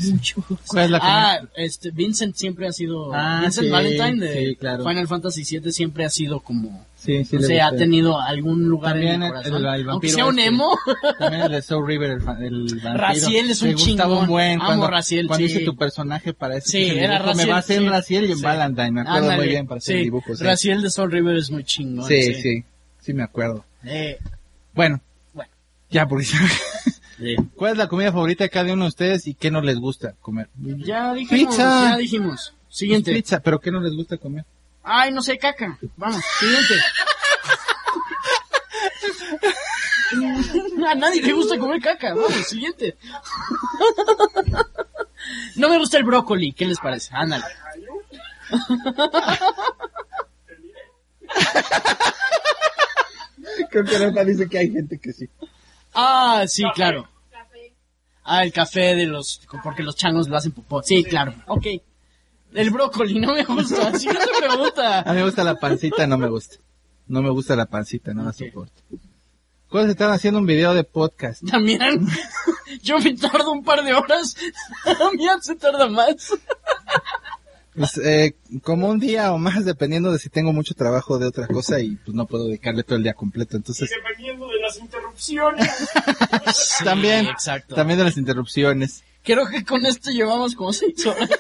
[0.01, 0.45] Hay muchos.
[0.67, 3.13] ¿Cuál es la Ah, este, Vincent siempre ha sido.
[3.15, 4.85] Ah, Vincent sí, Valentine de sí, claro.
[4.89, 6.87] Final Fantasy VII siempre ha sido como.
[6.97, 9.55] Sí, sí, o sea, ha tenido algún lugar También en el- corazón.
[9.55, 10.49] el- el Aunque vampiro sea un este.
[10.49, 10.79] emo.
[11.19, 12.95] También el de Soul River, el, el vampiro.
[12.95, 14.19] Raziel es un Me gustaba chingón.
[14.25, 14.53] un buen.
[14.61, 15.53] Amo Cuando, Raziel, cuando sí.
[15.53, 17.89] hice tu personaje para ese Sí, era dibujo, Me Raziel, va a hacer sí.
[17.89, 18.43] Raziel y en Sí.
[18.43, 18.91] Valentine.
[18.93, 19.99] Me acuerdo Ándale, muy bien para hacer sí.
[19.99, 20.35] el dibujo.
[20.35, 20.45] Sí.
[20.45, 22.09] Raziel de Soul River es muy chingón.
[22.09, 22.65] sí, sí,
[23.01, 23.65] sí, me acuerdo.
[23.85, 24.19] Eh,
[24.75, 25.01] Bueno.
[25.35, 25.51] Bueno.
[25.91, 26.25] Ya, porque
[27.57, 30.15] ¿Cuál es la comida favorita de cada uno de ustedes y qué no les gusta
[30.21, 30.49] comer?
[30.57, 31.91] Ya dijimos, Pizza.
[31.91, 32.55] ya dijimos.
[32.69, 33.13] Siguiente.
[33.13, 34.45] Pizza, pero ¿qué no les gusta comer?
[34.83, 35.79] Ay, no sé, caca.
[35.97, 36.75] Vamos, siguiente.
[40.89, 42.15] A nadie le gusta comer caca.
[42.15, 42.97] Vamos, siguiente.
[45.57, 46.53] No me gusta el brócoli.
[46.53, 47.11] ¿Qué les parece?
[47.13, 47.45] Ándale.
[53.71, 55.29] Creo que Rafa dice que hay gente que sí.
[55.95, 57.09] Ah, sí, claro.
[58.25, 59.41] Ah, el café de los...
[59.63, 60.83] Porque los changos lo hacen popó.
[60.83, 61.35] Sí, claro.
[61.47, 61.67] Ok.
[62.55, 63.93] El brócoli no me gusta.
[63.99, 65.01] Si no se pregunta.
[65.01, 66.57] A mí me gusta la pancita, no me gusta.
[67.07, 68.37] No me gusta la pancita, no la Ok.
[68.37, 68.81] soporto.
[69.69, 71.43] ¿Cuáles están haciendo un video de podcast?
[71.51, 71.81] También.
[72.83, 74.37] Yo me tardo un par de horas.
[74.99, 76.33] Damián se tarda más.
[77.77, 81.49] Pues, eh, como un día o más, dependiendo de si tengo mucho trabajo de otra
[81.49, 83.57] cosa y pues no puedo dedicarle todo el día completo.
[83.57, 85.69] Entonces, Dependiendo de las interrupciones.
[86.85, 87.75] también, exacto.
[87.75, 89.03] también de las interrupciones.
[89.25, 91.31] Creo que con esto llevamos como seis horas.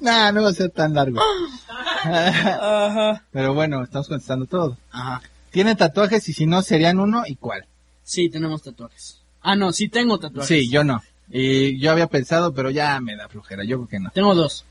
[0.00, 1.20] Nah, no va a ser tan largo.
[2.04, 3.24] Ajá.
[3.32, 4.78] Pero bueno, estamos contestando todo.
[4.92, 5.20] Ajá.
[5.50, 7.66] ¿Tienen tatuajes y si no, serían uno y cuál?
[8.04, 9.20] Sí, tenemos tatuajes.
[9.42, 10.48] Ah, no, sí tengo tatuajes.
[10.48, 11.02] Sí, yo no.
[11.30, 13.62] Y yo había pensado, pero ya me da flojera.
[13.64, 14.10] Yo creo que no.
[14.10, 14.64] Tengo dos.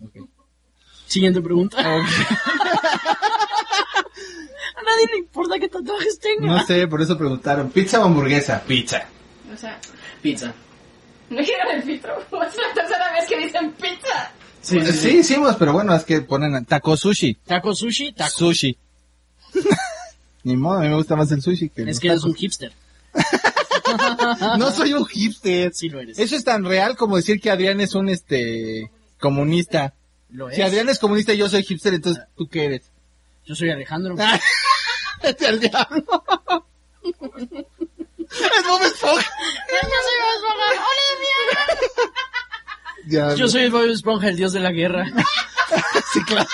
[0.00, 0.28] Ok.
[1.06, 1.78] Siguiente pregunta.
[4.76, 6.46] A nadie le importa qué tatuajes tenga.
[6.46, 7.70] No sé, por eso preguntaron.
[7.70, 8.62] ¿Pizza o hamburguesa?
[8.62, 9.06] Pizza.
[9.52, 9.80] O sea,
[10.22, 10.54] Pizza.
[11.30, 12.18] no quiero el filtro.
[12.20, 14.32] Es la tercera vez que dicen pizza.
[14.60, 17.34] Sí, sí, Sí, hicimos, pero bueno, es que ponen taco sushi.
[17.44, 18.30] Taco sushi, taco.
[18.30, 18.76] Sushi.
[20.44, 22.72] Ni modo, a mí me gusta más el sushi que Es que eres un hipster.
[24.58, 25.72] No soy un hipster.
[25.74, 26.18] Sí lo eres.
[26.18, 29.94] Eso es tan real como decir que Adrián es un este comunista.
[30.30, 30.56] Lo es.
[30.56, 32.90] Si Adrián es comunista y yo soy hipster, entonces ¿tú qué eres?
[33.44, 34.14] Yo soy Alejandro.
[35.22, 36.04] Vete al diablo.
[37.02, 39.30] Es Bob Esponja.
[43.36, 45.06] Yo soy el Bob Esponja, el dios de la guerra.
[46.14, 46.48] Sí, claro.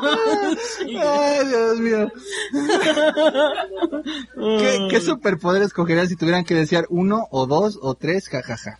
[1.00, 2.12] Ay, Dios mío.
[4.58, 8.28] ¿Qué, qué superpoder escogerían si tuvieran que desear uno o dos o tres?
[8.28, 8.78] Jajaja.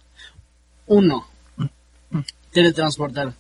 [0.86, 1.26] Uno.
[2.52, 3.32] Teletransportar.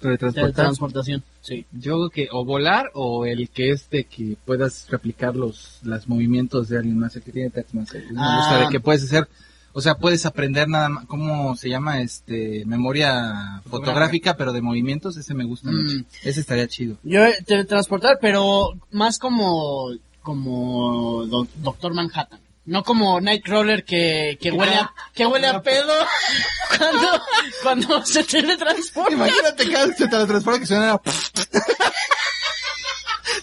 [0.00, 0.52] Teletransportar.
[0.52, 1.66] Teletransportación, sí.
[1.72, 6.08] Yo creo que o volar o el que es de que puedas replicar los, los
[6.08, 7.86] movimientos de alguien más, el que tiene Taxman.
[7.92, 8.36] Me Ah.
[8.38, 9.28] gusta de que puedes hacer,
[9.72, 12.00] o sea, puedes aprender nada más, ¿cómo se llama?
[12.00, 15.74] Este, memoria fotográfica, pero de movimientos, ese me gusta Mm.
[15.82, 16.04] mucho.
[16.22, 16.96] Ese estaría chido.
[17.02, 19.90] Yo teletransportar, pero más como
[20.22, 22.40] como Do- Doctor Manhattan.
[22.66, 25.92] No como Nightcrawler que, que huele a, que huele a pedo
[26.78, 27.08] cuando,
[27.62, 29.12] cuando se teletransporta.
[29.12, 31.00] Imagínate que se teletransporta que suena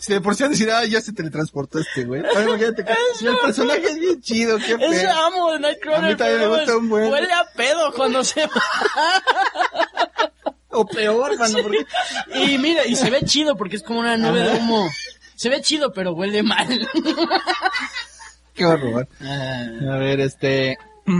[0.07, 2.25] Si de por sí decir, ah, ya se teletransportó este güey.
[2.25, 2.85] Ahora imagínate,
[3.19, 5.11] si el personaje es bien chido, qué Ese feo.
[5.11, 6.05] amo de Nightcrawler.
[6.05, 7.11] A mí también me gusta un buen.
[7.11, 8.63] Huele a pedo cuando se va.
[10.69, 11.85] O peor, mano, porque...
[12.35, 14.87] Y mira, y se ve chido porque es como una nube de humo.
[15.35, 16.87] Se ve chido, pero huele mal.
[18.53, 19.09] Qué horror.
[19.19, 20.77] Ah, A ver, este...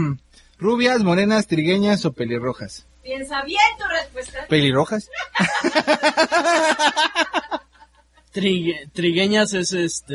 [0.58, 2.86] Rubias, morenas, trigueñas o pelirrojas.
[3.02, 4.46] Piensa bien tu respuesta.
[4.48, 5.10] ¿Pelirrojas?
[8.40, 10.14] trigue- trigueñas es este.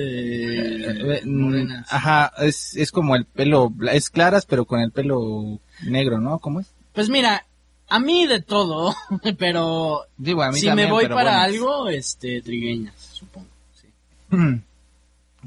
[1.17, 1.87] Eh, mm, morenas.
[1.91, 6.39] Ajá, es, es como el pelo, es claras pero con el pelo negro, ¿no?
[6.39, 6.67] ¿Cómo es?
[6.93, 7.45] Pues mira,
[7.89, 8.93] a mí de todo,
[9.37, 13.47] pero Digo, a mí si también, me voy para algo, este, trigueñas, supongo.
[13.81, 13.87] sí.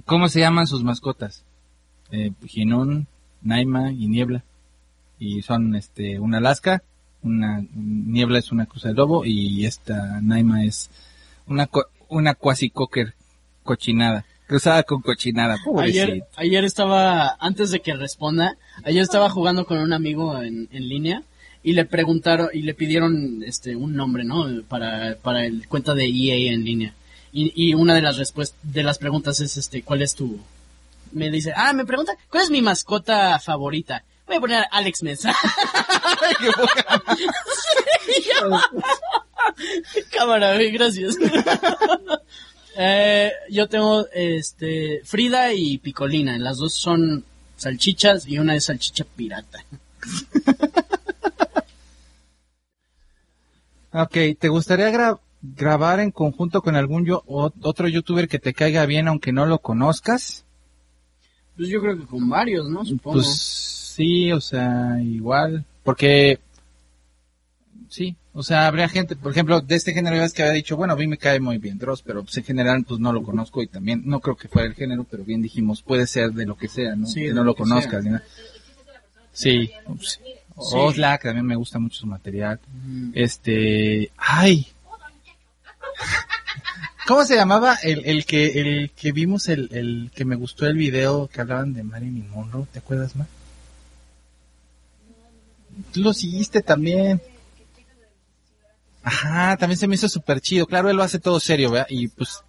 [0.04, 1.42] ¿Cómo se llaman sus mascotas?
[2.10, 3.06] Eh, Ginón,
[3.42, 4.44] Naima y Niebla.
[5.18, 6.82] Y son este una Alaska,
[7.22, 10.90] una Niebla es una cruza de lobo y esta Naima es
[11.46, 11.66] una
[12.08, 13.14] una cuasi cocker
[13.62, 15.56] cochinada, cruzada con cochinada.
[15.80, 20.88] Ayer, ayer estaba, antes de que responda, ayer estaba jugando con un amigo en, en
[20.88, 21.22] línea
[21.62, 24.46] y le preguntaron y le pidieron este un nombre, ¿no?
[24.68, 26.94] Para, para el cuenta de EA en línea.
[27.32, 30.40] Y, y una de las respuestas, de las preguntas es este, ¿cuál es tu?
[31.12, 34.04] Me dice, ah, me pregunta, ¿cuál es mi mascota favorita?
[34.26, 35.34] Voy a poner Alex Mesa.
[40.16, 41.16] Cámara, gracias.
[42.78, 46.36] Eh, yo tengo este Frida y Picolina.
[46.36, 47.24] Las dos son
[47.56, 49.64] salchichas y una es salchicha pirata.
[53.92, 58.84] Ok, ¿te gustaría gra- grabar en conjunto con algún yo otro youtuber que te caiga
[58.84, 60.44] bien aunque no lo conozcas?
[61.56, 62.84] Pues yo creo que con varios, ¿no?
[62.84, 63.14] Supongo.
[63.20, 66.40] Pues sí, o sea, igual, porque
[67.88, 70.96] sí, o sea, habría gente, por ejemplo, de este género que había dicho, bueno, a
[70.96, 73.66] mí me cae muy bien Dross, pero pues en general pues no lo conozco y
[73.66, 76.68] también no creo que fuera el género, pero bien dijimos, puede ser de lo que
[76.68, 77.06] sea, ¿no?
[77.06, 78.04] Sí, que no lo que conozcas.
[78.04, 78.22] ni nada.
[79.32, 80.20] Sí, ups.
[80.54, 82.60] Oxlack también me gusta mucho su material.
[82.84, 83.12] Mm.
[83.14, 84.66] Este, ay.
[87.06, 90.76] ¿Cómo se llamaba el, el que el que vimos el, el que me gustó el
[90.76, 92.66] video que hablaban de Marilyn Monroe?
[92.70, 93.28] ¿Te acuerdas más?
[95.90, 97.22] Tú lo seguiste también.
[99.08, 100.66] Ajá, también se me hizo súper chido.
[100.66, 101.86] Claro, él lo hace todo serio, ¿verdad?
[101.88, 102.40] Y pues,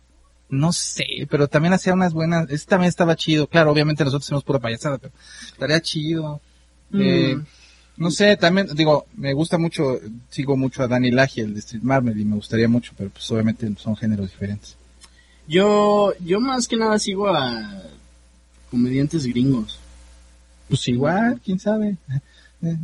[0.50, 2.50] no sé, pero también hacía unas buenas.
[2.50, 3.46] Este también estaba chido.
[3.46, 5.14] Claro, obviamente nosotros hacemos pura payasada, pero
[5.52, 6.42] estaría chido.
[6.94, 7.46] Eh, Mm.
[7.98, 10.00] no sé, también, digo, me gusta mucho,
[10.30, 13.30] sigo mucho a Danny Laji, el de Street Marvel, y me gustaría mucho, pero pues
[13.30, 14.76] obviamente son géneros diferentes.
[15.48, 17.84] Yo, yo más que nada sigo a
[18.72, 19.80] comediantes gringos.
[20.70, 21.98] Pues igual, quién sabe.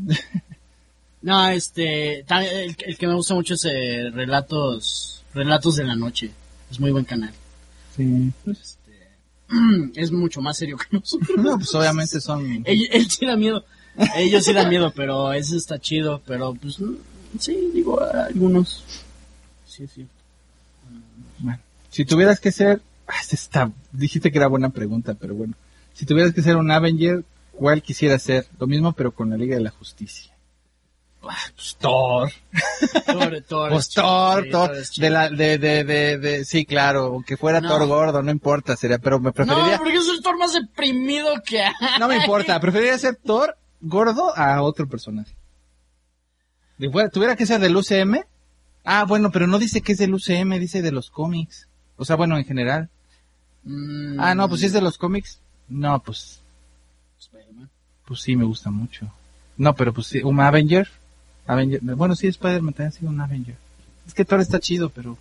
[1.24, 6.30] No, este, el, el que me gusta mucho es eh, Relatos, Relatos de la Noche.
[6.70, 7.34] Es muy buen canal.
[7.96, 8.32] Sí.
[9.96, 11.38] Es mucho más serio que nosotros.
[11.38, 12.44] No, pues obviamente son...
[12.66, 13.64] Él, él sí da miedo.
[14.18, 16.22] Ellos sí dan miedo, pero ese está chido.
[16.26, 16.96] Pero pues mm,
[17.40, 18.84] sí, digo, algunos.
[19.68, 20.08] Sí, sí.
[21.38, 21.60] Bueno,
[21.92, 22.82] si tuvieras que ser...
[23.08, 23.72] Ah, esta está...
[23.92, 25.54] Dijiste que era buena pregunta, pero bueno.
[25.94, 28.48] Si tuvieras que ser un Avenger, ¿cuál quisieras ser?
[28.60, 30.33] Lo mismo, pero con la Liga de la Justicia.
[31.26, 32.32] Ah, pues Thor.
[33.06, 33.70] Thor, Thor.
[33.72, 37.70] Pues Thor, Thor, de la, de, de, de, de, sí, claro, aunque fuera No.
[37.70, 41.30] Thor gordo, no importa, sería, pero me preferiría, No, porque es el Thor más deprimido
[41.46, 41.74] que hay.
[42.00, 45.34] no me importa, preferiría ser Thor gordo a otro personaje.
[46.80, 48.24] Si fuera- tuviera que ser del UCM,
[48.84, 51.68] ah, bueno, pero no dice que es del UCM, dice de los cómics.
[51.96, 52.90] O sea, bueno, en general.
[53.64, 56.42] Mm, Ah, no, pues si es de los cómics, no, pues,
[57.20, 57.70] Spider-Man.
[58.06, 59.10] pues sí, me gusta mucho.
[59.56, 60.90] No, pero pues sí, un Avenger,
[61.46, 63.56] Avenger, bueno, sí, Spider-Man también ha sido un Avenger.
[64.08, 65.18] Es que Thor está chido, pero,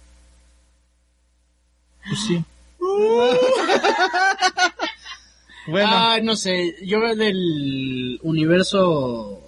[2.07, 2.45] pues sí.
[5.69, 9.43] bueno, Ah, no sé, yo del universo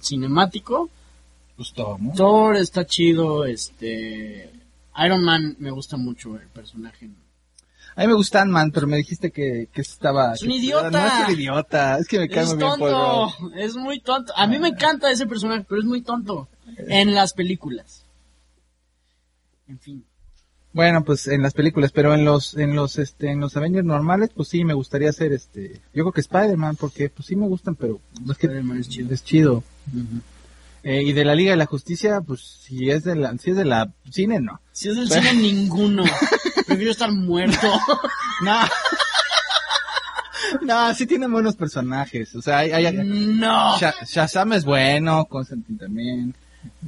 [0.00, 0.90] cinemático,
[1.56, 2.12] pues Thor, ¿no?
[2.14, 4.50] Thor está chido, este...
[5.04, 7.08] Iron Man me gusta mucho el personaje.
[8.00, 10.32] A mí me gusta Ant-Man, pero me dijiste que, que estaba...
[10.32, 10.90] Es un que- idiota.
[10.90, 14.32] No es un idiota, es que me cae Es muy bien tonto, es muy tonto.
[14.36, 16.48] A mí me encanta ese personaje, pero es muy tonto
[16.78, 18.06] en las películas.
[19.68, 20.06] En fin.
[20.72, 24.30] Bueno, pues en las películas, pero en los en los este en los Avengers normales,
[24.34, 27.74] pues sí me gustaría ser este, yo creo que Spider-Man porque pues sí me gustan,
[27.74, 29.12] pero es que Spider-Man es chido.
[29.12, 29.62] es chido.
[30.82, 33.56] Eh, y de la Liga de la Justicia, pues si es de la si es
[33.56, 34.60] de la cine no.
[34.72, 36.04] Si es del cine, ninguno.
[36.66, 37.66] Prefiero estar muerto.
[38.42, 38.58] No.
[40.62, 43.78] no, sí tiene buenos personajes, o sea, hay, hay- no.
[43.78, 46.34] Sha- Shazam es bueno, Constantine también.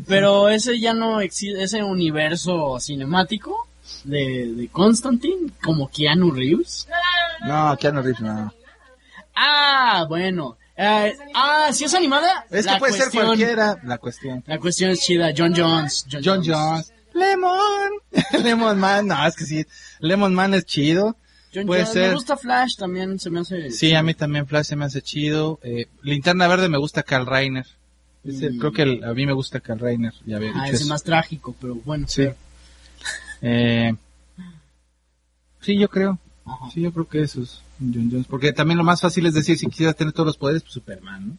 [0.07, 3.69] Pero ese ya no existe, ese universo cinemático
[4.05, 6.89] de, de Constantine, como Keanu Reeves.
[7.47, 8.53] No, Keanu Reeves no.
[9.35, 10.57] Ah, bueno.
[10.77, 12.47] Eh, ah, si es animada.
[12.51, 14.43] Es que puede ser cualquiera, la cuestión.
[14.47, 15.33] La cuestión es chida.
[15.37, 16.07] John Jones.
[16.23, 16.93] John Jones.
[17.15, 17.91] Lemon.
[18.43, 19.67] Lemon Man, no, es que sí.
[20.01, 21.17] Lemon Man es chido.
[21.55, 21.93] John Puede Jones.
[21.93, 22.09] ser.
[22.09, 23.71] Me gusta Flash también, se me hace.
[23.71, 25.61] Sí, a mí también Flash se me hace chido.
[25.63, 27.67] Eh, Linterna Verde me gusta Carl Reiner.
[28.25, 28.59] Mm.
[28.59, 30.15] Creo que el- a mí me gusta Carl Reiner.
[30.25, 30.87] Ya Ah, ese eso.
[30.87, 32.07] más trágico, pero bueno.
[32.09, 32.29] Sí.
[33.43, 33.95] Eh,
[35.61, 36.19] sí, yo creo.
[36.47, 36.71] Ajá.
[36.73, 37.61] Sí, yo creo que eso es
[37.95, 38.27] John Jones.
[38.29, 41.29] Porque también lo más fácil es decir, si quisieras tener todos los poderes, pues Superman,
[41.31, 41.39] ¿no?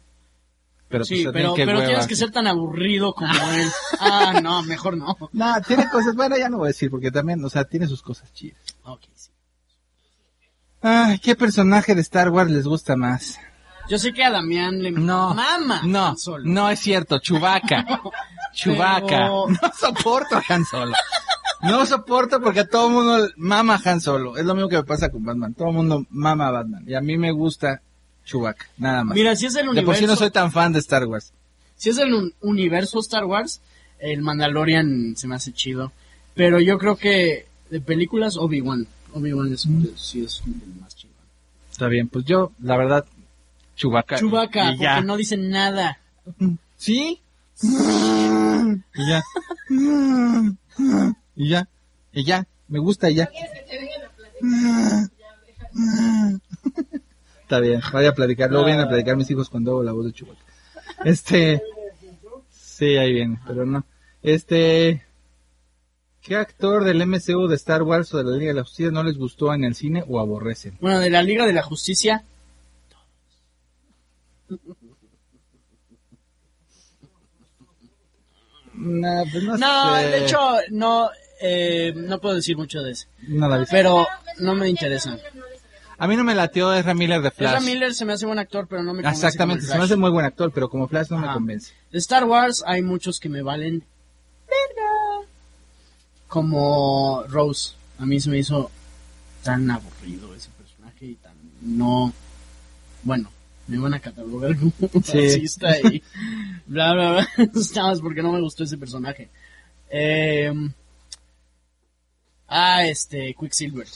[0.88, 1.86] Pero, Sí, pues, pero, pero hueva.
[1.86, 3.68] tienes que ser tan aburrido como él.
[4.00, 5.16] Ah, no, mejor no.
[5.32, 8.02] No, tiene cosas, bueno, ya no voy a decir, porque también, o sea, tiene sus
[8.02, 8.60] cosas chidas.
[8.84, 9.30] Ok, sí.
[10.82, 13.38] Ay, ¿qué personaje de Star Wars les gusta más?
[13.88, 16.14] Yo sé que a Damián le No, mama no,
[16.44, 17.84] no es cierto, Chubaca.
[18.54, 19.06] Chubaca.
[19.06, 20.94] Pero- No soporto a Han Solo.
[21.64, 24.36] No soporto porque a todo mundo mama a Han Solo.
[24.36, 25.54] Es lo mismo que me pasa con Batman.
[25.54, 26.84] Todo el mundo mama a Batman.
[26.86, 27.80] Y a mí me gusta
[28.24, 29.14] Chubaca, nada más.
[29.14, 31.32] Mira, si es el de universo, por sí no soy tan fan de Star Wars.
[31.76, 33.60] si es el un- universo Star Wars,
[33.98, 35.92] el Mandalorian se me hace chido.
[36.34, 38.86] Pero yo creo que de películas Obi-Wan.
[39.12, 39.86] Obi-Wan es, Mm.
[39.96, 41.12] sí es el más chido.
[41.70, 43.04] Está bien, pues yo, la verdad,
[43.76, 44.16] Chubaca.
[44.16, 44.94] Chewbacca, Y ya.
[44.94, 45.98] porque no dice nada.
[46.76, 47.20] ¿Sí?
[48.96, 49.22] Y ya.
[51.36, 51.68] Y ya.
[52.12, 52.46] Y ya.
[52.68, 53.30] Me gusta y ya.
[57.42, 58.50] Está bien, vaya a platicar.
[58.50, 60.40] Luego vienen a platicar mis hijos cuando hago la voz de Chubaca.
[61.04, 61.62] Este.
[62.50, 63.84] Sí, ahí viene, pero no.
[64.22, 65.04] Este.
[66.22, 69.02] ¿Qué actor del MCU de Star Wars o de la Liga de la Justicia no
[69.02, 70.78] les gustó en el cine o aborrecen?
[70.80, 72.24] Bueno, de la Liga de la Justicia,
[78.76, 80.06] No, pues no, no, sé.
[80.08, 80.38] de hecho,
[80.70, 81.08] no,
[81.40, 83.06] eh, no puedo decir mucho de eso.
[83.28, 83.64] No la.
[83.70, 84.06] Pero
[84.38, 85.18] no me interesa.
[85.96, 87.54] A mí no me latió Ezra Miller de Flash.
[87.54, 89.84] Ezra Miller se me hace buen actor, pero no me convence Exactamente, como se me
[89.84, 91.34] hace muy buen actor, pero como Flash no me Ajá.
[91.34, 91.72] convence.
[91.92, 93.84] De Star Wars hay muchos que me valen
[94.48, 95.28] verga.
[96.28, 97.74] Como Rose.
[97.98, 98.70] A mí se me hizo
[99.42, 102.12] tan aburrido ese personaje y tan no...
[103.04, 103.30] Bueno,
[103.68, 104.72] me van a catalogar como
[105.04, 105.20] Sí.
[105.20, 106.02] racista y
[106.66, 107.28] bla bla bla.
[107.74, 109.28] Nada más porque no me gustó ese personaje.
[109.90, 110.52] Eh,
[112.48, 113.86] ah, este, Quicksilver.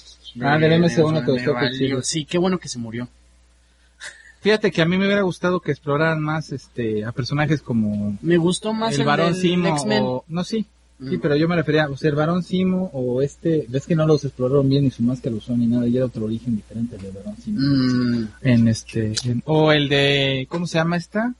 [0.42, 1.55] Ah, del MCU no te Me gustó.
[1.59, 2.05] Quicksilver.
[2.05, 3.09] Sí, qué bueno que se murió.
[4.40, 8.36] Fíjate que a mí me hubiera gustado que exploraran más este a personajes como Me
[8.36, 10.59] gustó más el el, varón del Simo o no sí,
[11.01, 11.20] sí, Mm.
[11.20, 14.24] pero yo me refería, o sea, el varón Simo o este, ves que no los
[14.24, 17.11] exploraron bien ni su máscara usó ni nada, y era otro origen diferente al de
[17.12, 17.59] varón Simo.
[17.61, 21.34] Mm, En este en- o el de ¿cómo se llama esta?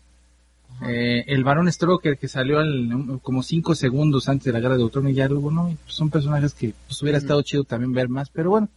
[0.87, 4.85] Eh, el varón Stroker que salió al- como cinco segundos antes de la guerra de
[4.85, 7.23] Ultron y ya luego no, son personajes que pues hubiera Mm.
[7.23, 8.69] estado chido también ver más, pero bueno.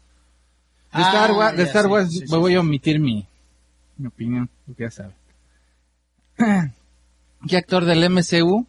[0.93, 2.55] De Ah, Star Wars, de Star Wars sí, sí, voy sí.
[2.57, 3.25] a omitir mi,
[3.97, 5.13] mi opinión, porque ya sabe.
[7.47, 8.65] ¿Qué actor del MCU?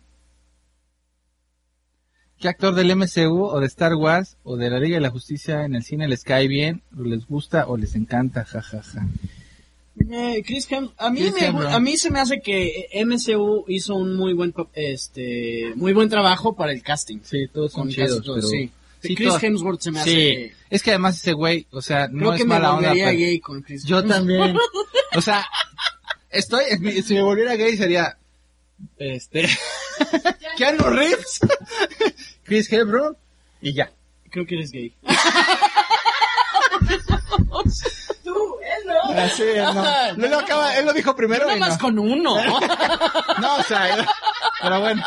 [2.39, 5.65] ¿Qué actor del MCU o de Star Wars o de la Liga de la Justicia
[5.65, 8.45] en el cine les cae bien, o les gusta o les encanta?
[8.45, 9.07] Ja, ja, ja.
[10.11, 11.69] Eh, Chris Hem- a mí Chris me, Hemsworth.
[11.75, 16.57] a mí se me hace que MCU hizo un muy buen este muy buen trabajo
[16.57, 17.19] para el casting.
[17.23, 18.49] Sí, todos son chidos, todos, pero...
[18.49, 18.71] sí.
[19.03, 22.33] Sí, Chris Hemsworth se me hace Sí, es que además ese güey, o sea, no
[22.33, 23.85] es me mala onda, pero- gay con Chris.
[23.85, 24.17] Yo Hemsworth.
[24.19, 24.57] también.
[25.15, 25.45] O sea,
[26.31, 26.65] estoy,
[27.03, 28.17] si me volviera gay sería,
[28.97, 29.47] este,
[30.57, 31.41] Keanu Reeves,
[32.45, 33.15] Chris Hebron
[33.61, 33.93] y ya.
[34.31, 34.95] Creo que eres gay.
[39.17, 39.39] Es,
[39.75, 40.25] no.
[40.25, 41.79] Él lo, acaba- él lo dijo primero Nada y más no.
[41.79, 42.37] con uno.
[43.41, 44.07] No, o sea,
[44.63, 45.03] pero bueno.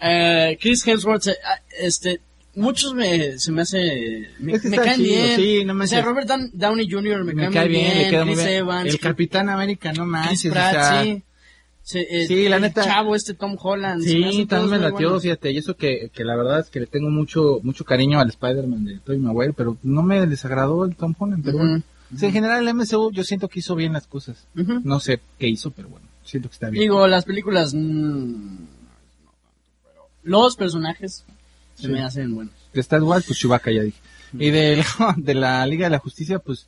[0.00, 2.20] Eh, Chris Hemsworth, eh, ah, este,
[2.54, 5.36] muchos me, se me hace, me, Es que me caen chido, bien.
[5.36, 5.90] sí, no o manches.
[5.90, 7.24] sea, Robert Downey Jr.
[7.24, 8.48] me, Me cae, muy bien, muy Chris bien.
[8.58, 11.22] Evans, El Capitán América, no manches, o Pratt, sea, sí.
[11.88, 12.84] Se- eh, Sí, la neta.
[12.84, 14.02] chavo este Tom Holland.
[14.02, 17.08] Sí, también me latió, fíjate, y eso que, que la verdad es que le tengo
[17.08, 21.42] mucho mucho cariño al Spider-Man de Tobey Maguire, pero no me desagradó el Tom Holland,
[21.42, 21.82] pero bueno.
[22.14, 24.46] O sea, en general el MCU yo siento que hizo bien las cosas.
[24.54, 26.82] No sé qué hizo, pero bueno, siento que está bien.
[26.82, 27.72] Digo, las películas...
[27.74, 28.56] mm,
[30.24, 31.24] Los personajes
[31.74, 31.88] se Sí.
[31.88, 32.52] me hacen buenos.
[32.74, 33.98] De Star Wars, pues Chewbacca ya dije.
[34.34, 34.84] Y de,
[35.16, 36.66] de la Liga de la Justicia, pues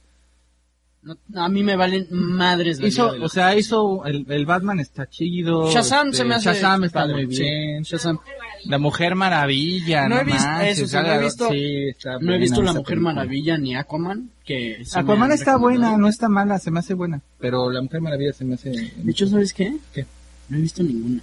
[1.02, 5.08] No- a mí me valen madres la hizo, o sea, hizo el, el Batman está
[5.08, 5.70] chido.
[5.72, 7.42] Shazam este, se me hace Shazam está padre, muy sí.
[7.42, 7.82] bien.
[7.84, 8.18] Shazam.
[8.66, 12.34] La Mujer Maravilla, No no, he visto- eso sí, no he visto- sí, está No
[12.34, 13.14] he visto La Mujer película.
[13.14, 17.22] Maravilla ni Aquaman, que sí Aquaman está buena, no está mala, se me hace buena.
[17.38, 18.70] Pero La Mujer Maravilla se me hace...
[18.70, 19.74] De hecho, ¿sabes qué?
[19.94, 20.04] ¿Qué?
[20.50, 21.22] No he visto ninguna.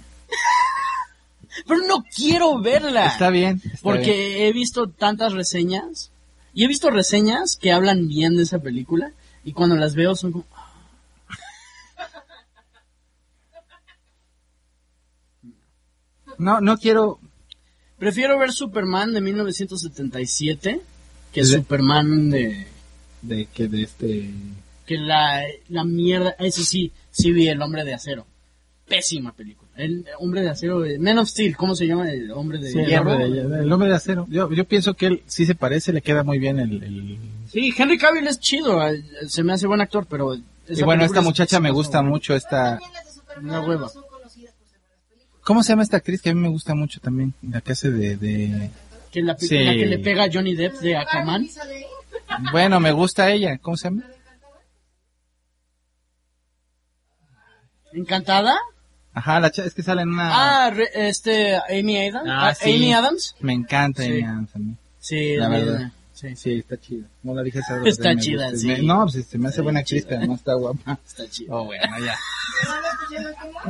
[1.66, 3.06] Pero no quiero verla.
[3.06, 3.60] Está bien.
[3.64, 4.42] está Porque bien.
[4.48, 6.10] he visto tantas reseñas.
[6.54, 9.12] Y he visto reseñas que hablan bien de esa película.
[9.44, 10.46] Y cuando las veo son como...
[16.38, 17.18] No, no quiero...
[17.98, 20.80] Prefiero ver Superman de 1977
[21.32, 22.66] que ¿De- Superman de...
[23.22, 24.30] De que de este...
[24.86, 26.30] Que la, la mierda...
[26.38, 28.26] Eso sí, sí vi El Hombre de Acero.
[28.88, 29.68] Pésima película.
[29.76, 30.80] El Hombre de Acero...
[30.80, 32.10] de- Man of Steel, ¿cómo se llama?
[32.10, 33.12] El Hombre de Sí, el, Hierro.
[33.12, 34.26] hombre de, el hombre de acero.
[34.30, 36.82] Yo, yo pienso que él sí se parece, le queda muy bien el...
[36.82, 37.18] el-
[37.50, 38.86] Sí, Henry Cavill es chido.
[38.86, 40.34] eh, Se me hace buen actor, pero...
[40.34, 42.78] Y bueno, esta es- muchacha me gusta mucho, esta...
[43.40, 43.90] Una hueva.
[45.42, 47.32] ¿Cómo se llama esta actriz que a mí me gusta mucho también?
[47.42, 48.16] La que hace de...
[48.16, 48.70] de...
[49.12, 49.58] Que la, Sí.
[49.58, 51.48] la que le pega a Johnny Depp de Aquaman.
[52.52, 53.56] Bueno, me gusta ella.
[53.58, 54.02] ¿Cómo se llama?
[57.92, 58.56] ¿Encantada?
[59.18, 60.66] Ajá, la es que sale en una...
[60.66, 62.28] Ah, re- este, Amy Adams.
[62.30, 62.74] Ah, Ah, sí.
[62.74, 63.34] Amy Adams.
[63.40, 64.08] Me encanta Sí.
[64.10, 64.76] Amy Adams a mí.
[65.00, 65.92] Sí, La verdad.
[66.14, 67.06] Sí, Sí, está chida.
[67.22, 68.66] No la dije esa Está chida, sí.
[68.66, 69.98] Me- no, pues se me hace Está buena chida.
[70.00, 70.98] actriz, pero no está guapa.
[71.06, 71.54] está chido.
[71.56, 72.16] Oh, bueno, ya.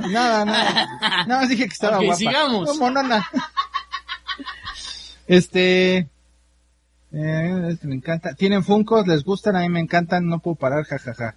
[0.08, 0.86] Nada, nada.
[1.26, 2.18] Nada más dije que estaba Ok, guapa.
[2.18, 2.68] sigamos.
[2.70, 3.26] ¿Cómo no, na?
[5.26, 6.08] Este...
[7.12, 8.34] Eh, es que me encanta.
[8.34, 9.06] ¿Tienen Funkos?
[9.06, 9.56] ¿Les gustan?
[9.56, 10.26] A mí me encantan.
[10.26, 11.34] No puedo parar, jajaja.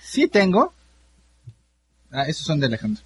[0.00, 0.72] Sí tengo.
[2.10, 3.02] Ah, esos son de Alejandro.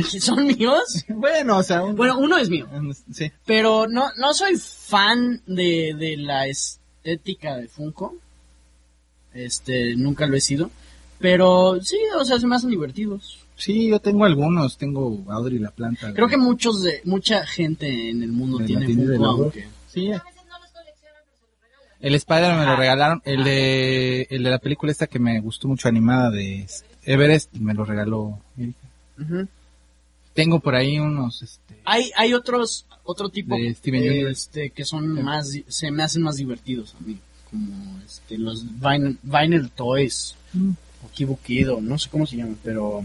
[0.20, 1.04] ¿Son míos?
[1.08, 1.82] Bueno, o sea...
[1.84, 2.66] un- Bueno, uno es mío.
[3.12, 3.30] Sí.
[3.46, 8.16] Pero no, no soy fan de, de la estética de Funko.
[9.34, 10.70] Este, nunca lo he sido.
[11.18, 13.38] Pero sí, o sea, se me hacen divertidos.
[13.56, 14.76] Sí, yo tengo algunos.
[14.76, 16.12] Tengo Audrey la planta.
[16.12, 19.68] Creo que muchos de, mucha gente en el mundo De tiene Funko, aunque...
[19.88, 20.10] Sí.
[22.00, 23.22] El Spider me lo regalaron.
[23.24, 26.66] El de, el de la película esta que me gustó mucho animada de
[27.04, 28.78] Everest me lo regaló Erika.
[29.20, 29.48] Ujú.
[30.34, 35.22] Tengo por ahí unos, este, Hay, hay otros, otro tipo De Steven este, que son
[35.22, 37.18] más, se me hacen más divertidos a mí.
[37.50, 40.34] Como este, los vinyl, vinyl toys.
[41.04, 43.04] O Kibu Kido, no sé cómo se llaman, pero...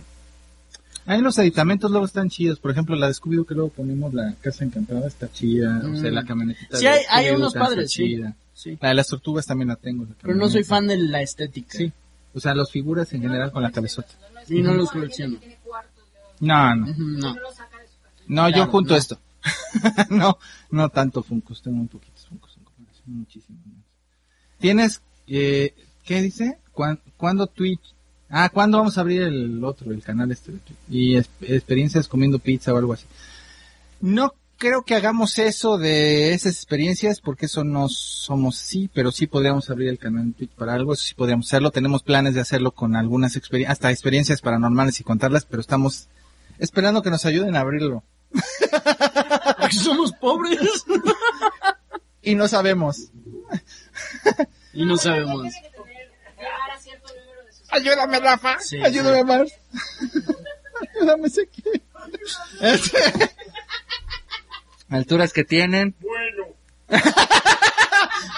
[1.05, 2.59] Ahí los aditamentos luego están chidos.
[2.59, 5.77] Por ejemplo, la de Scooby-Doo que luego ponemos la casa encantada está chida.
[5.85, 6.13] O sea, Mm.
[6.13, 8.17] la camionetita Sí, de hay- hay unos padres, sí.
[8.17, 10.03] La de las tortugas también la tengo.
[10.03, 11.77] la Pero no soy fan de la estética.
[11.77, 11.91] Sí.
[12.33, 14.09] O sea, las figuras en general con la cabezota.
[14.49, 15.39] Y no los colecciono.
[16.39, 16.87] No, no.
[16.97, 17.35] No.
[18.27, 18.97] No, yo junto no.
[18.97, 19.19] esto.
[20.09, 20.37] no,
[20.71, 22.55] no tanto Funkos, tengo muy poquitos Funkos.
[22.57, 23.75] en comparación, Muchísimos más.
[24.59, 25.73] ¿Tienes, eh,
[26.03, 26.57] qué dice?
[26.73, 27.93] ¿Cuán- ¿Cuándo Twitch?
[28.29, 30.77] Ah, ¿cuándo vamos a abrir el otro, el canal este de Twitch?
[30.89, 33.05] Y es- experiencias comiendo pizza o algo así.
[34.01, 39.27] No creo que hagamos eso de esas experiencias porque eso no somos sí, pero sí
[39.27, 41.71] podríamos abrir el canal en Twitch para algo, eso sí podríamos hacerlo.
[41.71, 46.09] Tenemos planes de hacerlo con algunas experiencias, hasta experiencias paranormales y contarlas, pero estamos
[46.59, 48.03] esperando que nos ayuden a abrirlo.
[49.59, 50.59] Porque somos pobres.
[52.21, 53.09] Y no sabemos.
[54.73, 55.53] y no sabemos.
[57.69, 58.59] Ayúdame, Rafa.
[58.59, 59.23] Sí, Ayúdame sí.
[59.23, 59.51] más.
[60.95, 61.63] Ayúdame, Seki.
[62.61, 62.97] Este,
[64.89, 65.95] Alturas que tienen.
[65.99, 66.47] Bueno,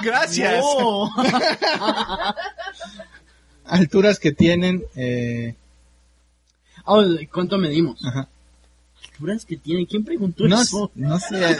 [0.02, 0.64] Gracias.
[0.64, 1.14] No.
[3.66, 4.84] Alturas que tienen.
[4.96, 5.56] Eh,
[6.92, 8.04] Oh, ¿Cuánto medimos?
[8.06, 8.28] ajá.
[9.14, 9.86] ¿Alturas que tiene?
[9.86, 10.92] ¿Quién preguntó No, eso?
[10.96, 11.58] no sé.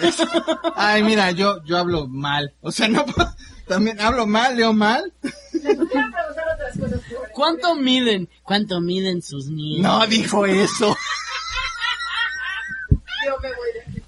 [0.76, 2.54] Ay, mira, yo, yo hablo mal.
[2.62, 3.06] O sea, no
[3.68, 5.14] también hablo mal, leo mal.
[7.34, 8.28] ¿Cuánto miden?
[8.44, 9.82] ¿Cuánto miden sus niños?
[9.84, 10.96] No dijo eso.
[13.26, 14.02] Yo me voy de aquí.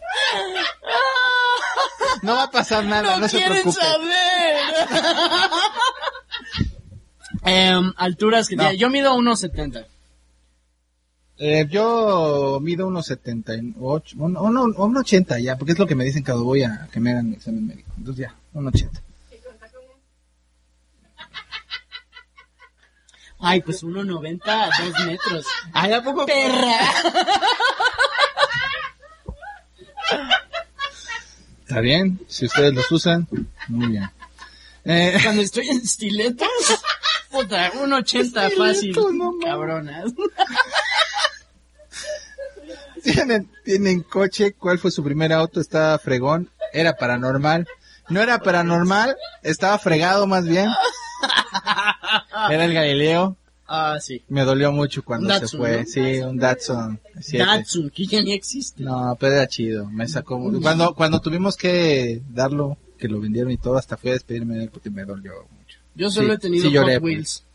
[2.24, 3.80] No va a pasar nada, no, ¡No se quieren preocupe.
[3.86, 4.56] saber!
[7.44, 8.64] Em, alturas que No.
[8.64, 8.78] tiene.
[8.78, 9.86] Yo mido 1.70.
[11.44, 16.04] Eh, yo mido unos 78, un, un, un 80 ya, porque es lo que me
[16.04, 17.92] dicen cuando voy a que me hagan mi examen médico.
[17.98, 19.02] Entonces ya, un 80.
[23.40, 25.48] Ay, pues 1.90 a 2 metros.
[25.74, 26.28] Ay, ¿a poco?
[26.28, 26.78] ¡Perra!
[31.62, 33.28] Está bien, si ustedes los usan,
[33.68, 34.08] muy bien.
[34.86, 36.48] Eh, Cuando estoy en estiletos,
[37.32, 38.96] puta, 1.80 fácil.
[39.18, 39.34] No.
[39.42, 40.14] Cabronas.
[43.04, 45.60] Tienen, tienen coche, ¿cuál fue su primer auto?
[45.62, 47.68] Estaba fregón, era paranormal.
[48.10, 50.70] No era paranormal, estaba fregado más bien.
[52.50, 53.38] Era el Galileo.
[53.68, 54.22] Ah, sí.
[54.28, 55.78] Me dolió mucho cuando Datsun, se fue.
[55.80, 55.86] ¿no?
[55.88, 57.00] Sí, un Datsun.
[57.22, 57.46] siete.
[57.46, 58.84] Datsun, que ya ni existe.
[58.84, 59.86] No, pero era chido.
[59.90, 60.38] Me sacó.
[60.62, 64.64] Cuando, cuando tuvimos que darlo, que lo vendieron y todo, hasta fui a despedirme de
[64.64, 65.78] él porque me dolió mucho.
[65.96, 67.46] Yo solo Sí, he tenido sí lloré, Hot pues.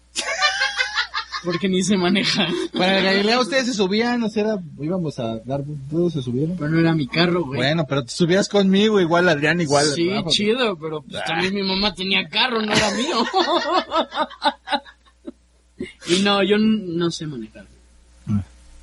[1.45, 2.47] Porque ni se maneja.
[2.73, 6.57] Para el Galileo ustedes se subían, o sea, era- íbamos a dar, todos se subieron.
[6.57, 7.59] Pero no era mi carro, güey.
[7.61, 9.87] Bueno, pero te subías conmigo, igual Adrián, igual.
[9.87, 10.31] sí, Rafa.
[10.31, 13.25] chido, pero pues, también mi mamá tenía carro, no era mío.
[16.09, 17.67] y no, yo n- no sé manejar.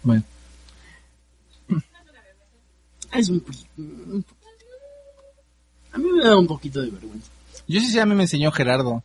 [0.03, 0.23] Bueno,
[3.13, 4.35] Es un, poqui- un po-
[5.93, 7.27] A mí me da un poquito de vergüenza.
[7.67, 9.03] yo sí sé, a mí me enseñó Gerardo.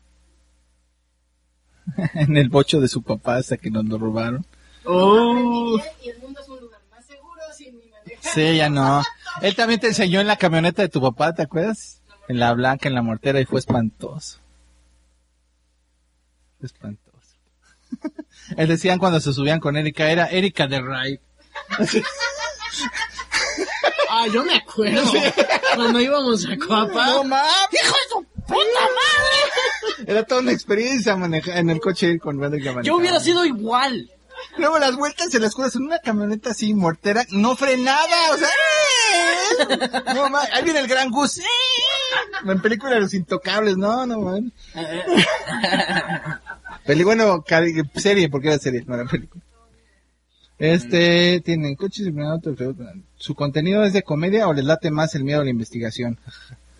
[2.15, 4.47] en el bocho de su papá hasta que nos lo robaron.
[4.85, 8.33] Oh, Y el mundo es un lugar más seguro sin mi manejar.
[8.33, 9.03] Sí, ya no.
[9.43, 12.01] Él también te enseñó en la camioneta de tu papá, ¿te acuerdas?
[12.29, 14.39] En la blanca, en la mortera, y fue espantoso.
[16.59, 17.09] Fue espantoso.
[18.57, 21.21] Él decían cuando se subían con Erika, era Erika de Ray.
[24.11, 25.03] ah, yo me acuerdo.
[25.75, 27.23] Cuando íbamos a Coapa.
[27.25, 30.11] No hijo de su puta madre.
[30.11, 32.97] Era toda una experiencia manejar en el coche con Erika yo manejando.
[32.97, 34.11] hubiera sido igual.
[34.57, 38.49] Luego las vueltas en las curvas en una camioneta así mortera, no frenada, o sea,
[38.49, 39.91] ¡eh!
[40.15, 41.45] no mames, ahí viene el gran Gus, ¡eh!
[42.45, 44.53] en película de los intocables, no, no mames.
[46.87, 47.45] Peli, bueno,
[47.97, 49.43] serie, porque era serie, no era película.
[50.59, 52.15] Este, tienen coches y
[53.17, 56.19] su contenido es de comedia o les late más el miedo a la investigación.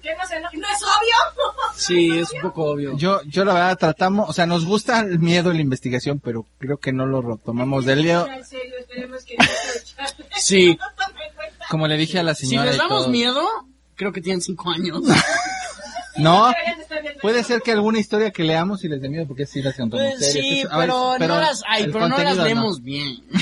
[0.03, 1.45] ¿Qué no es obvio?
[1.77, 2.97] Sí, es un poco obvio.
[2.97, 6.45] Yo, yo la verdad tratamos, o sea, nos gusta el miedo a la investigación, pero
[6.59, 8.27] creo que no lo retomamos del echen.
[10.37, 10.79] Sí.
[11.71, 12.67] Como le dije a la Si señora.
[12.67, 13.09] les y damos todo.
[13.13, 13.43] miedo,
[13.95, 15.03] creo que tienen cinco años.
[16.19, 16.53] No,
[17.23, 20.07] puede ser que alguna historia que leamos y les dé miedo porque sí las contamos
[20.19, 23.23] Pues sí, eso- a ver, pero, no las, ay, pero no las leemos bien.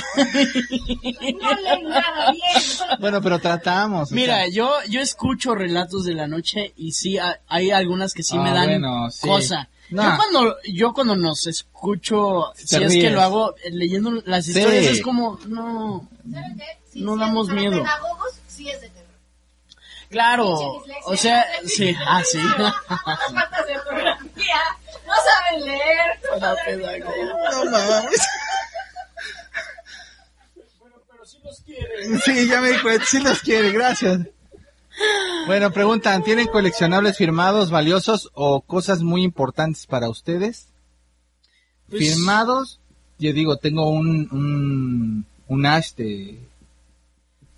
[1.40, 2.98] No leen nada bien.
[3.00, 4.10] Bueno, pero tratamos.
[4.12, 8.12] o Mira, sea, yo, yo escucho relatos de la noche y sí, ha- hay algunas
[8.14, 9.26] que sí Ah, me dan bueno, sí.
[9.26, 9.68] cosa.
[9.90, 10.02] No.
[10.02, 14.44] Yo cuando, yo cuando nos escucho, Sí si es que lo hago eh, leyendo las
[14.46, 14.50] Sí.
[14.50, 16.64] historias, es como, no, ¿Saben qué?
[16.92, 17.82] Sí, No damos miedo.
[17.82, 18.95] pedagogos, sí es de.
[20.16, 22.38] Claro, o sea, sí, ah, sí.
[22.38, 24.60] Faltas de ortografía,
[25.06, 26.20] no saben leer.
[27.64, 28.22] no mames.
[32.24, 34.20] Sí, ya me di cuenta, sí los quiere, gracias.
[35.46, 40.68] Bueno, preguntan, ¿tienen coleccionables firmados, valiosos o cosas muy importantes para ustedes?
[41.90, 42.80] Pues- Firmados,
[43.18, 46.38] yo digo, tengo un, un, un Ash de,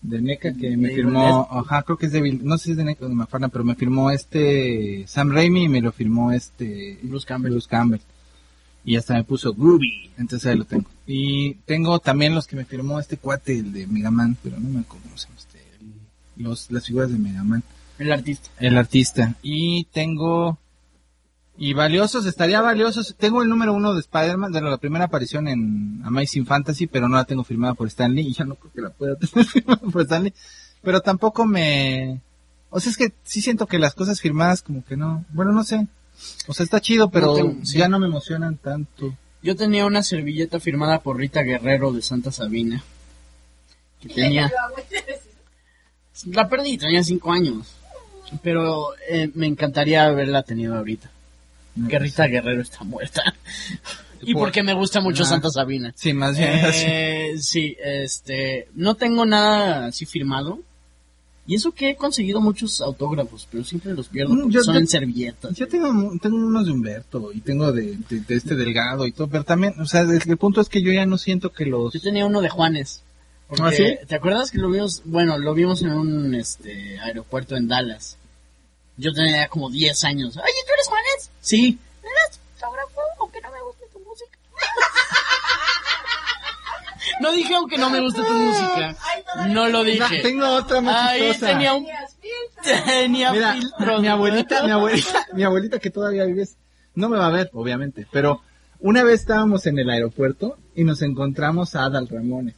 [0.00, 2.70] de NECA que me ¿De firmó, ajá, creo que es de, Vil- no sé si
[2.72, 5.90] es de NECA o de Mafana, pero me firmó este Sam Raimi y me lo
[5.92, 7.50] firmó este Bruce Campbell.
[7.52, 8.00] Bruce Campbell.
[8.84, 10.88] Y hasta me puso Groovy, entonces ahí lo tengo.
[11.06, 14.68] Y tengo también los que me firmó este cuate, el de Mega Man, pero no
[14.68, 15.58] me acuerdo cómo se llama este,
[16.36, 17.62] los, las figuras de Mega Man.
[17.98, 18.50] El artista.
[18.60, 19.34] El artista.
[19.42, 20.58] Y tengo...
[21.60, 23.16] Y valiosos, estaría valiosos.
[23.18, 27.16] Tengo el número uno de Spider-Man, de la primera aparición en Amazing Fantasy, pero no
[27.16, 28.28] la tengo firmada por Stanley.
[28.28, 30.32] Y ya no creo que la pueda tener firmada por Stanley.
[30.82, 32.20] Pero tampoco me...
[32.70, 35.24] O sea, es que sí siento que las cosas firmadas como que no...
[35.30, 35.88] Bueno, no sé.
[36.46, 37.78] O sea, está chido, pero No tengo- sí.
[37.78, 39.16] ya no me emocionan tanto.
[39.42, 42.84] Yo tenía una servilleta firmada por Rita Guerrero de Santa Sabina.
[44.00, 44.50] Que tenía...
[46.26, 47.74] La perdí, tenía cinco años.
[48.42, 51.10] Pero eh, me encantaría haberla tenido ahorita.
[51.88, 53.22] Que Rita Guerrero está muerta.
[54.22, 55.26] y Por- porque me gusta mucho Ah.
[55.26, 55.92] Santa Sabina.
[55.96, 56.84] Sí, más bien así.
[56.86, 60.60] Eh, sí, este, no tengo nada así firmado.
[61.46, 64.74] Y eso que he conseguido muchos autógrafos, pero siempre los pierdo Mm, porque yo- son
[64.74, 65.56] yo- en servilletas.
[65.56, 65.88] Yo tengo,
[66.20, 69.72] tengo unos de Humberto y tengo de, de, de este Delgado y todo, pero también,
[69.80, 71.94] o sea, el, el punto es que yo ya no siento que los...
[71.94, 73.00] Yo tenía uno de Juanes.
[73.48, 73.84] Porque, ¿Ah, sí?
[74.06, 75.00] ¿Te acuerdas que lo vimos?
[75.06, 78.18] Bueno, lo vimos en un este aeropuerto en Dallas.
[78.98, 80.36] Yo tenía como 10 años.
[80.36, 81.30] Oye, ¿tú eres Juanes?
[81.40, 81.78] Sí.
[82.02, 84.38] ¿Me das autógrafo aunque no me guste tu música?
[87.20, 88.96] no dije aunque no me guste tu música.
[89.48, 90.20] No lo No, dije.
[90.22, 91.46] tengo otra más Ahí chistosa.
[91.52, 91.86] tenía un...
[92.62, 94.00] Tenía Mira, filtros.
[94.02, 96.56] mi abuelita, mi abuelita, mi abuelita que todavía vives,
[96.94, 98.42] no me va a ver, obviamente, pero
[98.80, 102.56] una vez estábamos en el aeropuerto y nos encontramos a Adal Ramones.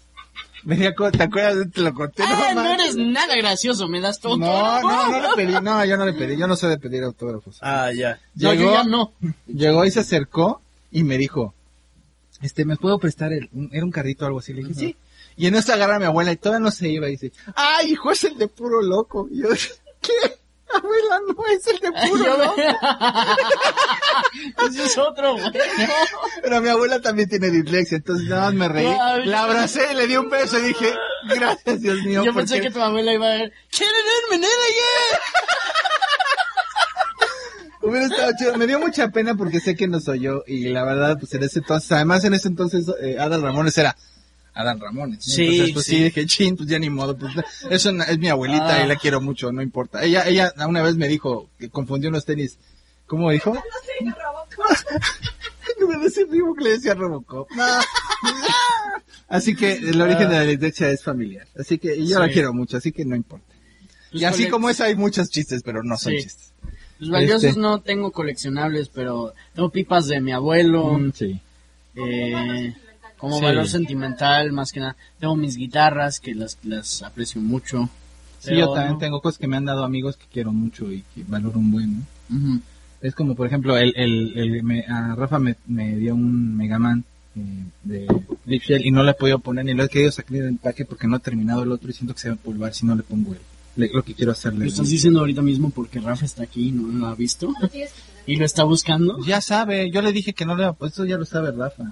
[0.62, 1.66] Venía con- ¿Te acuerdas?
[1.72, 2.22] Te lo conté.
[2.26, 4.36] Ah, no eres nada gracioso, me das todo.
[4.36, 7.02] No, no, no le pedí, no, yo no le pedí, yo no sé de pedir
[7.02, 7.58] autógrafos.
[7.60, 8.20] Ah, ya.
[8.34, 9.12] No, Llegó, yo ya no.
[9.46, 10.60] llegó y se acercó
[10.90, 11.54] y me dijo,
[12.42, 14.52] este, ¿me puedo prestar el, un- era un carrito o algo así?
[14.52, 14.96] Le dije, sí.
[15.36, 17.92] Y en eso agarra a mi abuela y todavía no se iba y dice, ay,
[17.92, 19.28] hijo, es el de puro loco.
[19.30, 19.48] Y yo,
[20.02, 20.12] ¿qué?
[20.74, 22.54] Abuela, no es el de puro.
[24.68, 25.52] Ese es otro, güey.
[26.42, 29.26] Pero mi abuela también tiene dislexia, entonces nada más me reí.
[29.26, 30.94] La abracé, le di un beso y dije,
[31.28, 32.24] gracias Dios mío.
[32.24, 33.96] Yo pensé porque- que tu abuela iba a ver, ¿quieren
[34.30, 34.46] nena,
[37.82, 38.56] Hubiera estado chido.
[38.58, 40.42] Me dio mucha pena porque sé que no soy yo.
[40.46, 43.96] Y la verdad, pues en ese entonces, además en ese entonces, eh, Adal Ramones era
[44.54, 45.18] Adal Ramones.
[45.18, 45.34] ¿no?
[45.34, 45.96] Sí, Entonces, pues sí.
[45.96, 46.02] sí.
[46.04, 47.16] dije, chin, pues ya ni modo.
[47.16, 47.32] Pues
[47.70, 48.84] eso es mi abuelita Ah.
[48.84, 50.02] y la quiero mucho, no importa.
[50.04, 52.58] Ella, ella una vez me dijo que confundió unos tenis.
[53.06, 53.52] ¿Cómo dijo?
[54.00, 57.50] En lugar de decir Reebok, le decía Robocop.
[57.52, 57.64] No.
[59.28, 61.46] Así que el origen de la dislexia es familiar.
[61.58, 62.32] Así que y yo la Sí.
[62.32, 63.46] quiero mucho, así que no importa.
[64.10, 66.22] Pues y así como eso hay muchos chistes, pero no son Sí.
[66.24, 66.52] chistes.
[66.98, 67.60] Los valiosos Este.
[67.60, 71.40] no tengo coleccionables, pero tengo pipas de mi abuelo, Mm, sí.
[71.94, 72.74] eh,
[73.20, 73.44] como Sí.
[73.44, 74.96] valor sentimental, más que nada.
[75.18, 77.88] Tengo mis guitarras, que las, las aprecio mucho.
[78.40, 81.02] Sí, yo también no- tengo cosas que me han dado amigos que quiero mucho y
[81.14, 81.98] que valoro un buen,
[82.30, 82.60] ¿no?
[83.02, 86.78] Es como, por ejemplo, el, el, el- me- a Rafa me, me dio un Mega
[86.78, 87.04] Man
[87.36, 87.40] eh,
[87.84, 88.06] de
[88.46, 90.84] Deep Shell y no le he podido poner ni lo he querido sacar del empaque
[90.84, 92.94] porque no he terminado el otro y siento que se va a empolvar si no
[92.94, 93.38] le pongo el,
[93.76, 94.64] le- lo que quiero hacerle.
[94.64, 97.52] Lo estás diciendo ahorita mismo porque Rafa está aquí y no lo ha visto.
[98.26, 99.18] Y lo está buscando.
[99.24, 101.84] Ya sabe, yo le dije que no le pues eso ya lo sabe Rafa.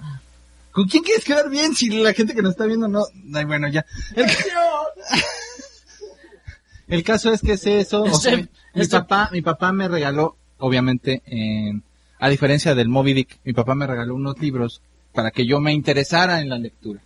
[0.79, 3.03] ¿Con quién quieres quedar bien si la gente que nos está viendo no?
[3.33, 3.85] Ay, bueno, ya.
[4.15, 4.25] El,
[6.87, 8.03] el caso es que es eso.
[8.03, 11.83] o Este- mi este- papá, mi papá me regaló, obviamente, en-
[12.19, 14.81] a diferencia del Moby Dick, mi papá me regaló unos libros
[15.13, 17.01] para que yo me interesara en la lectura.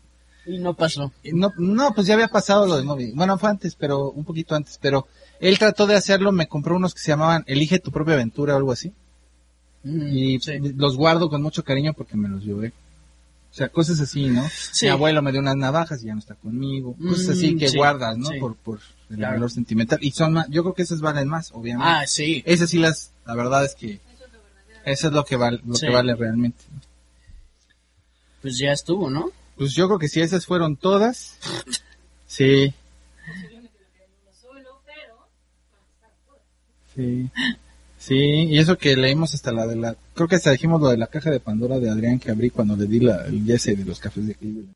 [0.45, 1.11] Y no pasó.
[1.33, 3.15] No, no, pues ya había pasado lo de Moby Dick.
[3.15, 4.77] Bueno, fue antes, pero un poquito antes.
[4.79, 5.07] Pero
[5.39, 8.57] él trató de hacerlo, me compró unos que se llamaban Elige tu propia aventura o
[8.57, 8.91] algo así.
[9.83, 10.59] Mm, Y sí.
[10.75, 12.71] los guardo con mucho cariño porque me los llevé.
[13.53, 14.43] O sea, cosas así, ¿no?
[14.49, 14.87] Sí.
[14.87, 16.95] Mi abuelo me dio unas navajas y ya no está conmigo.
[16.97, 18.25] Cosas Mm, así que sí, guardas, ¿no?
[18.29, 18.39] sí.
[18.39, 18.79] Por, por
[19.11, 19.35] el Claro.
[19.35, 19.99] valor sentimental.
[20.01, 21.87] Y son más, yo creo que esas valen más, obviamente.
[21.87, 22.41] Ah, sí.
[22.47, 23.99] Esas sí las, la verdad es que,
[24.85, 25.85] eso es lo que vale, lo Sí.
[25.85, 26.63] que vale realmente.
[28.41, 29.29] Pues ya estuvo, ¿no?
[29.55, 31.37] Pues yo creo que si esas fueron todas,
[32.27, 32.73] sí.
[36.95, 37.29] Sí.
[38.05, 40.97] Sí, y eso que leímos hasta la de la, creo que hasta dijimos lo de
[40.97, 43.85] la caja de Pandora de Adrián que abrí cuando le di la, el ese de
[43.85, 44.73] los cafés de Cleveland.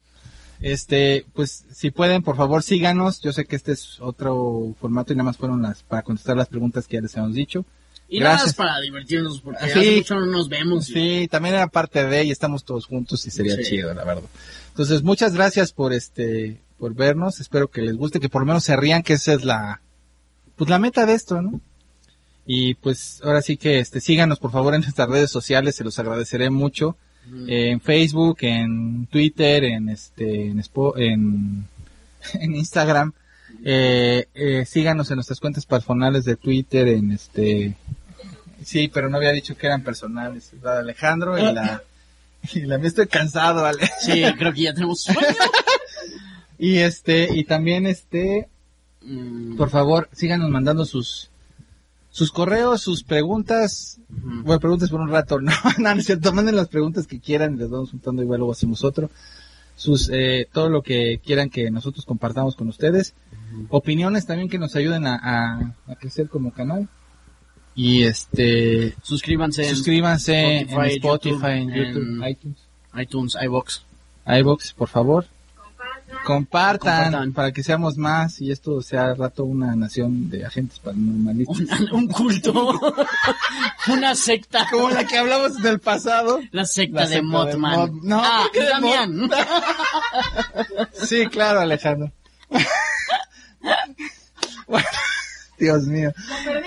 [0.61, 3.19] Este, pues si pueden, por favor síganos.
[3.21, 6.47] Yo sé que este es otro formato y nada más fueron las, para contestar las
[6.47, 7.65] preguntas que ya les hemos dicho.
[8.09, 8.57] Y nada Gracias.
[8.57, 9.79] más para divertirnos, porque Sí.
[9.79, 10.89] hace mucho no nos vemos.
[10.89, 13.63] y- Sí, también era parte de y estamos todos juntos y sería Sí.
[13.63, 14.23] chido, la verdad.
[14.69, 17.41] Entonces, muchas gracias por este, por vernos.
[17.41, 19.81] Espero que les guste, que por lo menos se rían, que esa es la,
[20.55, 21.59] pues la meta de esto, ¿no?
[22.47, 25.99] Y pues ahora sí que este, síganos por favor en nuestras redes sociales, se los
[25.99, 26.95] agradeceré mucho.
[27.47, 31.65] Eh, en Facebook, en Twitter, en este, en, Spo- en,
[32.41, 33.11] en Instagram.
[33.65, 37.75] Eh, eh, síganos en nuestras cuentas personales de Twitter, en este,
[38.63, 41.81] sí, pero no había dicho que eran personales, la de Alejandro y la,
[42.53, 43.89] y la mía estoy cansado, Ale.
[44.01, 45.19] Sí, creo que ya tenemos sueño.
[46.59, 48.47] Y este, y también este,
[49.01, 51.29] Mm, por favor, síganos mandando sus,
[52.17, 54.41] sus correos, sus preguntas, ujú.
[54.43, 57.53] bueno, preguntas por un rato, no, no, no es cierto, manden las preguntas que quieran
[57.53, 59.11] y les vamos juntando igual luego hacemos otro.
[59.75, 63.13] Sus, eh, todo lo que quieran que nosotros compartamos con ustedes.
[63.69, 66.89] Opiniones también que nos ayuden a, a, a crecer como canal.
[67.75, 72.57] Y este, Suscríbanse en suscríbanse en Spotify, Spotify, YouTube, en YouTube, en- iTunes,
[72.99, 73.83] iTunes, iBox.
[74.25, 75.27] iBox, por favor.
[76.25, 77.33] Compartan, Compartan.
[77.33, 81.79] para que seamos más y esto sea al rato una nación de agentes paranormalistas.
[81.81, 82.79] Un, un culto.
[83.89, 84.67] Una secta.
[84.69, 86.39] Como la que hablamos del pasado.
[86.51, 87.79] La secta La de secta de Mothman.
[87.91, 89.29] Moth- No, ah, ¿por qué de Damián.
[91.05, 92.11] Sí, claro, Alejandro.
[94.67, 94.87] Bueno,
[95.57, 96.11] Dios mío.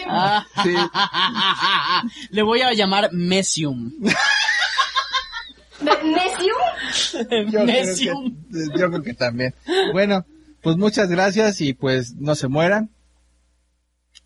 [0.09, 0.45] Ah.
[0.63, 0.75] Sí.
[2.31, 3.93] Le voy a llamar Mesium.
[5.83, 7.51] ¿Ne- ¿Necium?
[7.51, 8.37] Yo creo, Mesium.
[8.51, 9.55] que, yo creo que también.
[9.93, 10.25] Bueno,
[10.63, 12.91] pues muchas gracias y pues no se mueran,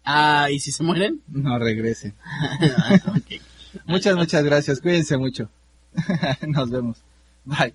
[0.06, 1.20] Ah, ¿y si se mueren?
[1.28, 2.14] no regresen.
[2.76, 2.98] Ah.
[3.86, 4.80] Muchas, muchas gracias.
[4.80, 5.48] Cuídense mucho.
[6.46, 6.98] Nos vemos.
[7.44, 7.74] Bye.